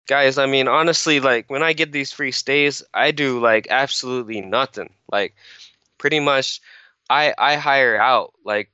Guys 0.06 0.38
i 0.38 0.46
mean 0.46 0.66
honestly 0.66 1.20
like 1.20 1.48
when 1.48 1.62
i 1.62 1.72
get 1.72 1.92
these 1.92 2.10
free 2.10 2.32
stays 2.32 2.82
i 2.92 3.12
do 3.12 3.38
like 3.38 3.68
absolutely 3.70 4.40
nothing. 4.40 4.90
Like 5.10 5.34
pretty 5.98 6.20
much 6.20 6.60
i 7.08 7.34
i 7.38 7.56
hire 7.56 7.96
out 7.96 8.32
like 8.44 8.70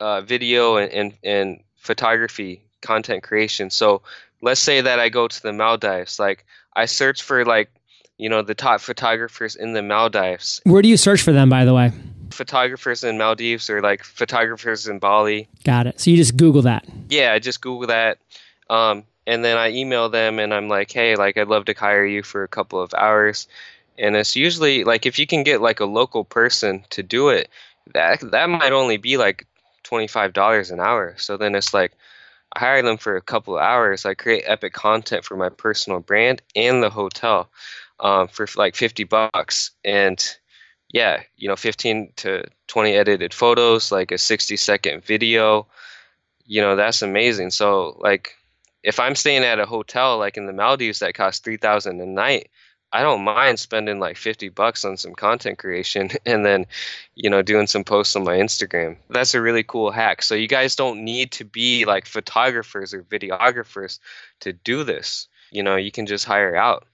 uh, 0.00 0.20
video 0.20 0.76
and, 0.76 0.92
and 0.92 1.14
and 1.22 1.62
photography 1.76 2.62
content 2.80 3.22
creation. 3.22 3.70
So 3.70 4.02
let's 4.46 4.60
say 4.60 4.80
that 4.80 5.00
I 5.00 5.08
go 5.08 5.26
to 5.26 5.42
the 5.42 5.52
Maldives, 5.52 6.18
like 6.20 6.46
I 6.74 6.86
search 6.86 7.22
for 7.22 7.44
like 7.44 7.68
you 8.16 8.28
know 8.30 8.40
the 8.42 8.54
top 8.54 8.80
photographers 8.80 9.56
in 9.56 9.72
the 9.72 9.82
Maldives. 9.82 10.60
Where 10.64 10.80
do 10.80 10.88
you 10.88 10.96
search 10.96 11.20
for 11.20 11.32
them, 11.32 11.50
by 11.50 11.64
the 11.64 11.74
way? 11.74 11.92
Photographers 12.30 13.04
in 13.04 13.18
Maldives 13.18 13.68
or 13.68 13.82
like 13.82 14.04
photographers 14.04 14.86
in 14.86 15.00
Bali. 15.00 15.48
Got 15.64 15.88
it. 15.88 16.00
So 16.00 16.10
you 16.10 16.16
just 16.16 16.36
Google 16.36 16.62
that. 16.62 16.86
Yeah, 17.08 17.32
I 17.32 17.40
just 17.40 17.60
Google 17.60 17.88
that, 17.88 18.18
um, 18.70 19.04
and 19.26 19.44
then 19.44 19.58
I 19.58 19.72
email 19.72 20.08
them 20.08 20.38
and 20.38 20.54
I'm 20.54 20.68
like, 20.68 20.92
hey, 20.92 21.16
like 21.16 21.36
I'd 21.36 21.48
love 21.48 21.64
to 21.66 21.74
hire 21.74 22.06
you 22.06 22.22
for 22.22 22.44
a 22.44 22.48
couple 22.48 22.80
of 22.80 22.94
hours, 22.94 23.48
and 23.98 24.14
it's 24.14 24.36
usually 24.36 24.84
like 24.84 25.06
if 25.06 25.18
you 25.18 25.26
can 25.26 25.42
get 25.42 25.60
like 25.60 25.80
a 25.80 25.86
local 25.86 26.24
person 26.24 26.84
to 26.90 27.02
do 27.02 27.30
it, 27.30 27.50
that 27.94 28.20
that 28.30 28.48
might 28.48 28.72
only 28.72 28.96
be 28.96 29.16
like 29.16 29.44
twenty 29.82 30.06
five 30.06 30.32
dollars 30.32 30.70
an 30.70 30.78
hour. 30.78 31.14
So 31.18 31.36
then 31.36 31.56
it's 31.56 31.74
like 31.74 31.92
I 32.54 32.60
hire 32.60 32.82
them 32.82 32.96
for 32.96 33.16
a 33.16 33.22
couple 33.22 33.56
of 33.56 33.62
hours. 33.62 34.06
I 34.06 34.14
create 34.14 34.44
epic 34.46 34.72
content 34.72 35.24
for 35.24 35.36
my 35.36 35.48
personal 35.48 36.00
brand 36.00 36.42
and 36.54 36.82
the 36.82 36.90
hotel 36.90 37.50
um, 38.00 38.28
for 38.28 38.46
like 38.56 38.76
50 38.76 39.04
bucks. 39.04 39.70
And 39.84 40.24
yeah, 40.92 41.22
you 41.36 41.48
know, 41.48 41.56
15 41.56 42.12
to 42.16 42.44
20 42.68 42.92
edited 42.92 43.34
photos, 43.34 43.90
like 43.90 44.12
a 44.12 44.18
60 44.18 44.56
second 44.56 45.04
video. 45.04 45.66
You 46.44 46.60
know, 46.60 46.76
that's 46.76 47.02
amazing. 47.02 47.50
So, 47.50 47.96
like, 48.00 48.34
if 48.82 49.00
I'm 49.00 49.16
staying 49.16 49.42
at 49.42 49.58
a 49.58 49.66
hotel 49.66 50.18
like 50.18 50.36
in 50.36 50.46
the 50.46 50.52
Maldives 50.52 51.00
that 51.00 51.14
costs 51.14 51.40
3000 51.40 52.00
a 52.00 52.06
night, 52.06 52.50
I 52.92 53.02
don't 53.02 53.24
mind 53.24 53.58
spending 53.58 53.98
like 53.98 54.16
50 54.16 54.48
bucks 54.50 54.84
on 54.84 54.96
some 54.96 55.14
content 55.14 55.58
creation 55.58 56.10
and 56.26 56.44
then, 56.44 56.66
you 57.14 57.30
know, 57.30 57.42
doing 57.42 57.66
some 57.66 57.84
posts 57.84 58.16
on 58.16 58.24
my 58.24 58.36
Instagram. 58.36 58.96
That's 59.10 59.34
a 59.34 59.40
really 59.40 59.62
cool 59.62 59.90
hack. 59.90 60.22
So 60.22 60.34
you 60.34 60.48
guys 60.48 60.76
don't 60.76 61.04
need 61.04 61.32
to 61.32 61.44
be 61.44 61.84
like 61.84 62.06
photographers 62.06 62.94
or 62.94 63.02
videographers 63.02 63.98
to 64.40 64.52
do 64.52 64.84
this. 64.84 65.28
You 65.50 65.62
know, 65.62 65.76
you 65.76 65.92
can 65.92 66.06
just 66.06 66.24
hire 66.24 66.56
out. 66.56 66.86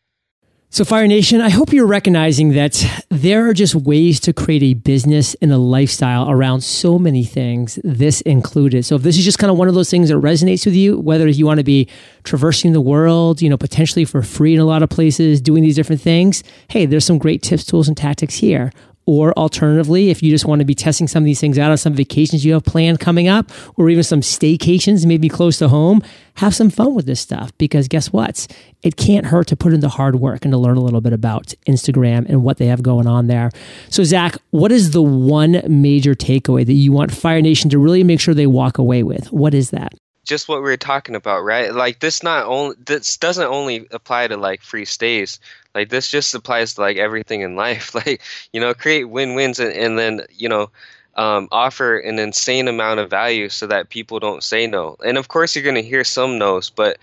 So, 0.74 0.86
Fire 0.86 1.06
Nation, 1.06 1.42
I 1.42 1.50
hope 1.50 1.70
you're 1.70 1.86
recognizing 1.86 2.54
that 2.54 3.04
there 3.10 3.46
are 3.46 3.52
just 3.52 3.74
ways 3.74 4.18
to 4.20 4.32
create 4.32 4.62
a 4.62 4.72
business 4.72 5.36
and 5.42 5.52
a 5.52 5.58
lifestyle 5.58 6.30
around 6.30 6.62
so 6.62 6.98
many 6.98 7.24
things, 7.24 7.78
this 7.84 8.22
included. 8.22 8.86
So, 8.86 8.96
if 8.96 9.02
this 9.02 9.18
is 9.18 9.24
just 9.26 9.38
kind 9.38 9.50
of 9.50 9.58
one 9.58 9.68
of 9.68 9.74
those 9.74 9.90
things 9.90 10.08
that 10.08 10.14
resonates 10.14 10.64
with 10.64 10.74
you, 10.74 10.98
whether 10.98 11.28
you 11.28 11.44
want 11.44 11.58
to 11.58 11.62
be 11.62 11.90
traversing 12.24 12.72
the 12.72 12.80
world, 12.80 13.42
you 13.42 13.50
know, 13.50 13.58
potentially 13.58 14.06
for 14.06 14.22
free 14.22 14.54
in 14.54 14.60
a 14.60 14.64
lot 14.64 14.82
of 14.82 14.88
places, 14.88 15.42
doing 15.42 15.62
these 15.62 15.76
different 15.76 16.00
things, 16.00 16.42
hey, 16.68 16.86
there's 16.86 17.04
some 17.04 17.18
great 17.18 17.42
tips, 17.42 17.66
tools, 17.66 17.86
and 17.86 17.94
tactics 17.94 18.36
here. 18.36 18.72
Or 19.04 19.32
alternatively, 19.32 20.10
if 20.10 20.22
you 20.22 20.30
just 20.30 20.44
want 20.44 20.60
to 20.60 20.64
be 20.64 20.74
testing 20.74 21.08
some 21.08 21.22
of 21.22 21.24
these 21.24 21.40
things 21.40 21.58
out 21.58 21.70
on 21.70 21.76
some 21.76 21.92
vacations 21.92 22.44
you 22.44 22.52
have 22.52 22.64
planned 22.64 23.00
coming 23.00 23.26
up, 23.26 23.50
or 23.76 23.90
even 23.90 24.04
some 24.04 24.20
staycations, 24.20 25.04
maybe 25.04 25.28
close 25.28 25.58
to 25.58 25.68
home, 25.68 26.02
have 26.34 26.54
some 26.54 26.70
fun 26.70 26.94
with 26.94 27.06
this 27.06 27.20
stuff 27.20 27.56
because 27.58 27.88
guess 27.88 28.12
what? 28.12 28.46
It 28.82 28.96
can't 28.96 29.26
hurt 29.26 29.48
to 29.48 29.56
put 29.56 29.72
in 29.72 29.80
the 29.80 29.88
hard 29.88 30.16
work 30.16 30.44
and 30.44 30.52
to 30.52 30.58
learn 30.58 30.76
a 30.76 30.80
little 30.80 31.00
bit 31.00 31.12
about 31.12 31.52
Instagram 31.66 32.28
and 32.28 32.44
what 32.44 32.58
they 32.58 32.66
have 32.66 32.82
going 32.82 33.06
on 33.06 33.26
there. 33.26 33.50
So, 33.90 34.04
Zach, 34.04 34.36
what 34.50 34.72
is 34.72 34.92
the 34.92 35.02
one 35.02 35.62
major 35.66 36.14
takeaway 36.14 36.64
that 36.64 36.72
you 36.72 36.92
want 36.92 37.12
Fire 37.12 37.42
Nation 37.42 37.70
to 37.70 37.78
really 37.78 38.04
make 38.04 38.20
sure 38.20 38.34
they 38.34 38.46
walk 38.46 38.78
away 38.78 39.02
with? 39.02 39.32
What 39.32 39.52
is 39.52 39.70
that? 39.70 39.94
Just 40.24 40.48
what 40.48 40.58
we 40.58 40.70
were 40.70 40.76
talking 40.76 41.14
about, 41.14 41.42
right? 41.42 41.72
Like 41.74 42.00
this 42.00 42.22
not 42.22 42.46
only 42.46 42.76
this 42.84 43.16
doesn't 43.16 43.46
only 43.46 43.86
apply 43.90 44.28
to 44.28 44.36
like 44.36 44.62
free 44.62 44.84
stays. 44.84 45.40
Like 45.74 45.88
this 45.88 46.10
just 46.10 46.34
applies 46.34 46.74
to 46.74 46.80
like 46.80 46.96
everything 46.96 47.40
in 47.40 47.56
life. 47.56 47.94
Like 48.06 48.22
you 48.52 48.60
know, 48.60 48.74
create 48.74 49.04
win-wins 49.04 49.58
and, 49.58 49.72
and 49.72 49.98
then 49.98 50.22
you 50.30 50.48
know 50.48 50.70
um, 51.16 51.48
offer 51.52 51.98
an 51.98 52.18
insane 52.18 52.68
amount 52.68 53.00
of 53.00 53.10
value 53.10 53.48
so 53.48 53.66
that 53.66 53.90
people 53.90 54.18
don't 54.18 54.42
say 54.42 54.66
no. 54.66 54.96
And 55.04 55.18
of 55.18 55.28
course, 55.28 55.54
you're 55.54 55.64
going 55.64 55.76
to 55.76 55.82
hear 55.82 56.04
some 56.04 56.38
no's, 56.38 56.70
but 56.70 56.98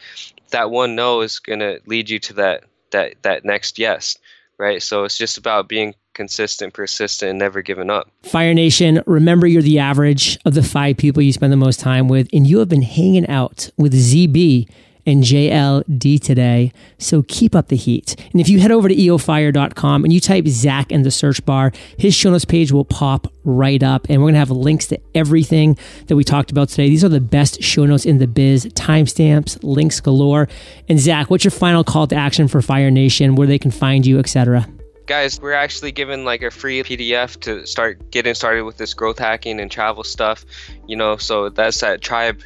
that 0.52 0.72
one 0.72 0.96
no 0.96 1.22
is 1.22 1.40
going 1.40 1.60
to 1.60 1.80
lead 1.86 2.10
you 2.10 2.20
to 2.20 2.34
that 2.34 2.64
that 2.92 3.22
that 3.24 3.46
next 3.46 3.78
yes, 3.80 4.18
right? 4.58 4.82
So 4.82 5.04
it's 5.04 5.18
just 5.18 5.38
about 5.38 5.68
being 5.70 5.94
consistent, 6.14 6.74
persistent, 6.74 7.30
and 7.30 7.40
never 7.40 7.62
giving 7.62 7.90
up. 7.90 8.10
Fire 8.24 8.54
Nation, 8.54 9.02
remember 9.06 9.48
you're 9.48 9.62
the 9.62 9.80
average 9.80 10.38
of 10.46 10.54
the 10.54 10.64
five 10.64 10.98
people 10.98 11.22
you 11.22 11.34
spend 11.34 11.52
the 11.52 11.58
most 11.58 11.80
time 11.80 12.08
with, 12.08 12.28
and 12.34 12.46
you 12.46 12.60
have 12.60 12.70
been 12.70 12.82
hanging 12.82 13.28
out 13.28 13.70
with 13.78 13.94
ZB 13.94 14.68
and 15.06 15.24
JLD 15.24 16.22
today. 16.22 16.72
So 16.98 17.24
keep 17.24 17.56
up 17.56 17.70
the 17.70 17.76
heat. 17.76 18.16
And 18.32 18.40
if 18.40 18.48
you 18.48 18.60
head 18.60 18.72
over 18.72 18.88
to 18.88 18.96
eofire.com 18.96 20.04
and 20.04 20.14
you 20.14 20.20
type 20.20 20.48
Zach 20.48 20.92
in 20.92 21.02
the 21.02 21.12
search 21.12 21.44
bar, 21.46 21.72
his 21.98 22.14
show 22.14 22.30
notes 22.30 22.46
page 22.46 22.72
will 22.72 22.86
pop 22.86 23.28
right 23.44 23.82
up. 23.82 24.06
And 24.10 24.22
we're 24.22 24.26
going 24.26 24.36
to 24.36 24.40
have 24.40 24.52
links 24.52 24.88
to 24.88 25.00
everything 25.16 25.78
that 26.08 26.16
we 26.16 26.24
talked 26.24 26.52
about 26.52 26.70
today. 26.70 26.90
These 26.90 27.04
are 27.04 27.10
the 27.10 27.20
best 27.20 27.64
show 27.64 27.86
notes 27.86 28.06
in 28.06 28.20
the 28.20 28.28
biz, 28.28 28.66
timestamps, 28.68 29.58
links 29.64 30.00
galore. 30.00 30.48
And 30.88 31.00
Zach, 31.00 31.30
what's 31.30 31.44
your 31.44 31.52
final 31.52 31.84
call 31.84 32.08
to 32.08 32.16
action 32.16 32.48
for 32.48 32.62
Fire 32.62 32.92
Nation, 32.92 33.36
where 33.36 33.48
they 33.48 33.60
can 33.60 33.72
find 33.72 34.06
you, 34.06 34.20
etc.? 34.20 34.68
Guys, 35.10 35.42
we're 35.42 35.52
actually 35.54 35.92
giving 35.92 36.24
like 36.24 36.44
a 36.44 36.52
free 36.52 36.84
PDF 36.84 37.40
to 37.42 37.66
start 37.66 38.12
getting 38.12 38.36
started 38.36 38.64
with 38.64 38.78
this 38.78 38.94
growth 38.94 39.18
hacking 39.18 39.60
and 39.60 39.72
travel 39.72 40.04
stuff. 40.04 40.46
You 40.88 40.96
know, 40.96 41.18
so 41.18 41.50
that's 41.50 41.82
at 41.82 42.02
Tribe 42.02 42.44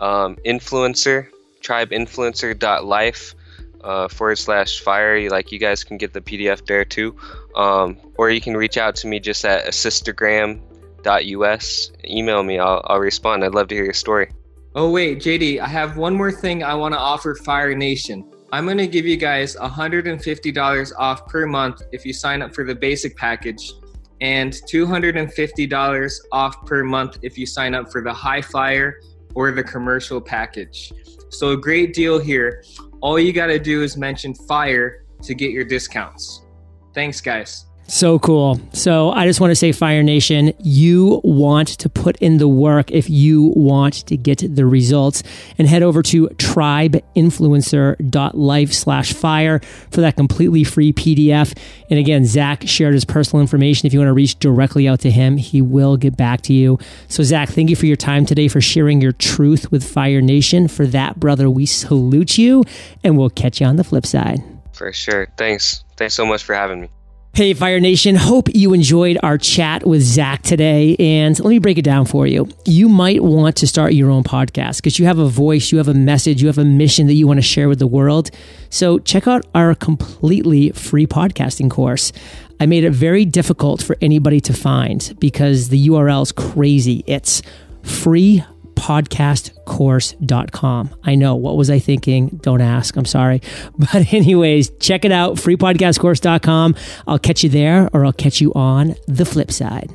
um, 0.00 0.34
Influencer, 0.44 1.28
tribeinfluencer.life 1.62 3.34
uh, 3.82 4.08
forward 4.08 4.36
slash 4.36 4.80
fire. 4.80 5.30
Like 5.30 5.52
you 5.52 5.60
guys 5.60 5.84
can 5.84 5.98
get 5.98 6.12
the 6.12 6.20
PDF 6.20 6.66
there 6.66 6.84
too, 6.84 7.14
um, 7.54 7.96
or 8.18 8.30
you 8.30 8.40
can 8.40 8.56
reach 8.56 8.76
out 8.76 8.96
to 8.96 9.06
me 9.06 9.20
just 9.20 9.44
at 9.44 9.66
assistagram.us. 9.66 11.92
Email 12.04 12.42
me, 12.42 12.58
I'll, 12.58 12.82
I'll 12.86 12.98
respond. 12.98 13.44
I'd 13.44 13.54
love 13.54 13.68
to 13.68 13.76
hear 13.76 13.84
your 13.84 13.94
story. 13.94 14.32
Oh 14.74 14.90
wait, 14.90 15.18
JD, 15.18 15.60
I 15.60 15.68
have 15.68 15.96
one 15.96 16.16
more 16.16 16.32
thing 16.32 16.64
I 16.64 16.74
want 16.74 16.94
to 16.94 16.98
offer 16.98 17.36
Fire 17.36 17.72
Nation. 17.74 18.28
I'm 18.52 18.64
going 18.64 18.78
to 18.78 18.88
give 18.88 19.06
you 19.06 19.16
guys 19.16 19.54
$150 19.56 20.92
off 20.98 21.26
per 21.26 21.46
month 21.46 21.82
if 21.92 22.04
you 22.04 22.12
sign 22.12 22.42
up 22.42 22.52
for 22.52 22.64
the 22.64 22.74
basic 22.74 23.16
package 23.16 23.72
and 24.20 24.52
$250 24.52 26.14
off 26.32 26.66
per 26.66 26.82
month 26.82 27.18
if 27.22 27.38
you 27.38 27.46
sign 27.46 27.74
up 27.74 27.92
for 27.92 28.02
the 28.02 28.12
high 28.12 28.42
flyer 28.42 29.00
or 29.34 29.52
the 29.52 29.62
commercial 29.62 30.20
package. 30.20 30.92
So, 31.28 31.50
a 31.50 31.56
great 31.56 31.94
deal 31.94 32.18
here. 32.18 32.64
All 33.00 33.20
you 33.20 33.32
got 33.32 33.46
to 33.46 33.58
do 33.60 33.82
is 33.82 33.96
mention 33.96 34.34
fire 34.34 35.06
to 35.22 35.34
get 35.34 35.52
your 35.52 35.64
discounts. 35.64 36.44
Thanks, 36.92 37.20
guys. 37.20 37.66
So 37.90 38.18
cool. 38.20 38.60
So 38.72 39.10
I 39.10 39.26
just 39.26 39.40
want 39.40 39.50
to 39.50 39.56
say, 39.56 39.72
Fire 39.72 40.04
Nation, 40.04 40.52
you 40.60 41.20
want 41.24 41.66
to 41.80 41.88
put 41.88 42.16
in 42.18 42.38
the 42.38 42.46
work 42.46 42.92
if 42.92 43.10
you 43.10 43.52
want 43.56 44.06
to 44.06 44.16
get 44.16 44.44
the 44.54 44.64
results 44.64 45.24
and 45.58 45.66
head 45.66 45.82
over 45.82 46.00
to 46.04 46.28
tribeinfluencer.life 46.28 48.72
slash 48.72 49.12
fire 49.12 49.58
for 49.90 50.02
that 50.02 50.14
completely 50.14 50.62
free 50.62 50.92
PDF. 50.92 51.58
And 51.90 51.98
again, 51.98 52.26
Zach 52.26 52.62
shared 52.64 52.94
his 52.94 53.04
personal 53.04 53.40
information. 53.40 53.88
If 53.88 53.92
you 53.92 53.98
want 53.98 54.10
to 54.10 54.14
reach 54.14 54.38
directly 54.38 54.86
out 54.86 55.00
to 55.00 55.10
him, 55.10 55.36
he 55.36 55.60
will 55.60 55.96
get 55.96 56.16
back 56.16 56.42
to 56.42 56.52
you. 56.52 56.78
So 57.08 57.24
Zach, 57.24 57.48
thank 57.48 57.70
you 57.70 57.76
for 57.76 57.86
your 57.86 57.96
time 57.96 58.24
today, 58.24 58.46
for 58.46 58.60
sharing 58.60 59.00
your 59.00 59.10
truth 59.10 59.72
with 59.72 59.82
Fire 59.82 60.20
Nation. 60.20 60.68
For 60.68 60.86
that, 60.86 61.18
brother, 61.18 61.50
we 61.50 61.66
salute 61.66 62.38
you 62.38 62.62
and 63.02 63.18
we'll 63.18 63.30
catch 63.30 63.60
you 63.60 63.66
on 63.66 63.74
the 63.74 63.84
flip 63.84 64.06
side. 64.06 64.38
For 64.74 64.92
sure. 64.92 65.26
Thanks. 65.36 65.82
Thanks 65.96 66.14
so 66.14 66.24
much 66.24 66.44
for 66.44 66.54
having 66.54 66.82
me. 66.82 66.88
Hey, 67.32 67.54
Fire 67.54 67.78
Nation. 67.78 68.16
Hope 68.16 68.48
you 68.52 68.74
enjoyed 68.74 69.16
our 69.22 69.38
chat 69.38 69.86
with 69.86 70.02
Zach 70.02 70.42
today. 70.42 70.96
And 70.98 71.38
let 71.38 71.48
me 71.48 71.60
break 71.60 71.78
it 71.78 71.84
down 71.84 72.04
for 72.04 72.26
you. 72.26 72.48
You 72.66 72.88
might 72.88 73.22
want 73.22 73.56
to 73.58 73.68
start 73.68 73.94
your 73.94 74.10
own 74.10 74.24
podcast 74.24 74.78
because 74.78 74.98
you 74.98 75.06
have 75.06 75.20
a 75.20 75.28
voice, 75.28 75.70
you 75.70 75.78
have 75.78 75.86
a 75.86 75.94
message, 75.94 76.42
you 76.42 76.48
have 76.48 76.58
a 76.58 76.64
mission 76.64 77.06
that 77.06 77.14
you 77.14 77.28
want 77.28 77.38
to 77.38 77.42
share 77.42 77.68
with 77.68 77.78
the 77.78 77.86
world. 77.86 78.30
So 78.68 78.98
check 78.98 79.28
out 79.28 79.46
our 79.54 79.76
completely 79.76 80.70
free 80.70 81.06
podcasting 81.06 81.70
course. 81.70 82.12
I 82.58 82.66
made 82.66 82.82
it 82.82 82.90
very 82.90 83.24
difficult 83.24 83.80
for 83.80 83.96
anybody 84.02 84.40
to 84.40 84.52
find 84.52 85.16
because 85.20 85.68
the 85.68 85.88
URL 85.88 86.22
is 86.22 86.32
crazy. 86.32 87.04
It's 87.06 87.42
free 87.84 88.44
podcastcourse.com. 88.80 90.94
I 91.04 91.14
know. 91.14 91.36
What 91.36 91.56
was 91.58 91.68
I 91.70 91.78
thinking? 91.78 92.40
Don't 92.42 92.62
ask. 92.62 92.96
I'm 92.96 93.04
sorry. 93.04 93.42
But, 93.92 94.12
anyways, 94.12 94.70
check 94.78 95.04
it 95.04 95.12
out 95.12 95.36
freepodcastcourse.com. 95.36 96.74
I'll 97.06 97.18
catch 97.18 97.42
you 97.44 97.50
there 97.50 97.88
or 97.92 98.04
I'll 98.04 98.12
catch 98.12 98.40
you 98.40 98.52
on 98.54 98.94
the 99.06 99.24
flip 99.24 99.50
side. 99.50 99.90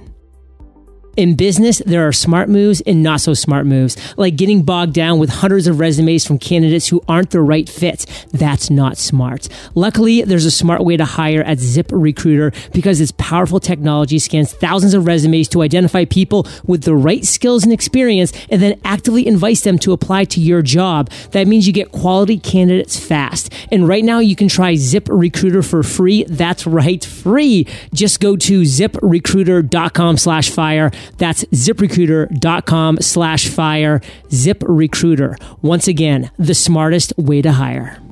In 1.17 1.35
business, 1.35 1.81
there 1.85 2.05
are 2.05 2.11
smart 2.11 2.49
moves 2.49 2.81
and 2.81 3.01
not 3.01 3.21
so 3.21 3.33
smart 3.33 3.65
moves, 3.65 3.95
like 4.17 4.35
getting 4.35 4.63
bogged 4.63 4.93
down 4.93 5.17
with 5.17 5.29
hundreds 5.29 5.65
of 5.65 5.79
resumes 5.79 6.25
from 6.25 6.37
candidates 6.37 6.89
who 6.89 7.01
aren't 7.07 7.29
the 7.29 7.39
right 7.39 7.69
fit. 7.69 8.05
That's 8.33 8.69
not 8.69 8.97
smart. 8.97 9.47
Luckily, 9.75 10.23
there's 10.23 10.43
a 10.43 10.51
smart 10.51 10.83
way 10.83 10.97
to 10.97 11.05
hire 11.05 11.41
at 11.41 11.59
ZipRecruiter 11.59 12.53
because 12.73 12.99
its 12.99 13.13
powerful 13.17 13.61
technology 13.61 14.19
scans 14.19 14.51
thousands 14.51 14.93
of 14.93 15.05
resumes 15.07 15.47
to 15.49 15.61
identify 15.61 16.03
people 16.03 16.45
with 16.65 16.83
the 16.83 16.95
right 16.95 17.23
skills 17.23 17.63
and 17.63 17.71
experience 17.71 18.33
and 18.49 18.61
then 18.61 18.77
actively 18.83 19.25
invites 19.25 19.61
them 19.61 19.79
to 19.79 19.93
apply 19.93 20.25
to 20.25 20.41
your 20.41 20.61
job. 20.61 21.09
That 21.31 21.47
means 21.47 21.65
you 21.65 21.71
get 21.71 21.93
quality 21.93 22.37
candidates 22.37 22.99
fast. 22.99 23.53
And 23.71 23.87
right 23.87 24.03
now, 24.03 24.19
you 24.19 24.35
can 24.35 24.49
try 24.49 24.73
ZipRecruiter 24.73 25.65
for 25.65 25.81
free. 25.81 26.25
That's 26.25 26.67
right, 26.67 27.03
free. 27.05 27.67
Just 27.93 28.19
go 28.19 28.35
to 28.35 28.61
ziprecruiter.com 28.63 30.17
slash 30.17 30.49
fire. 30.49 30.91
That's 31.17 31.43
ziprecruiter.com 31.45 32.97
slash 33.01 33.47
fire. 33.47 34.01
ZipRecruiter. 34.29 35.35
Once 35.61 35.87
again, 35.87 36.31
the 36.37 36.53
smartest 36.53 37.13
way 37.17 37.41
to 37.41 37.53
hire. 37.53 38.04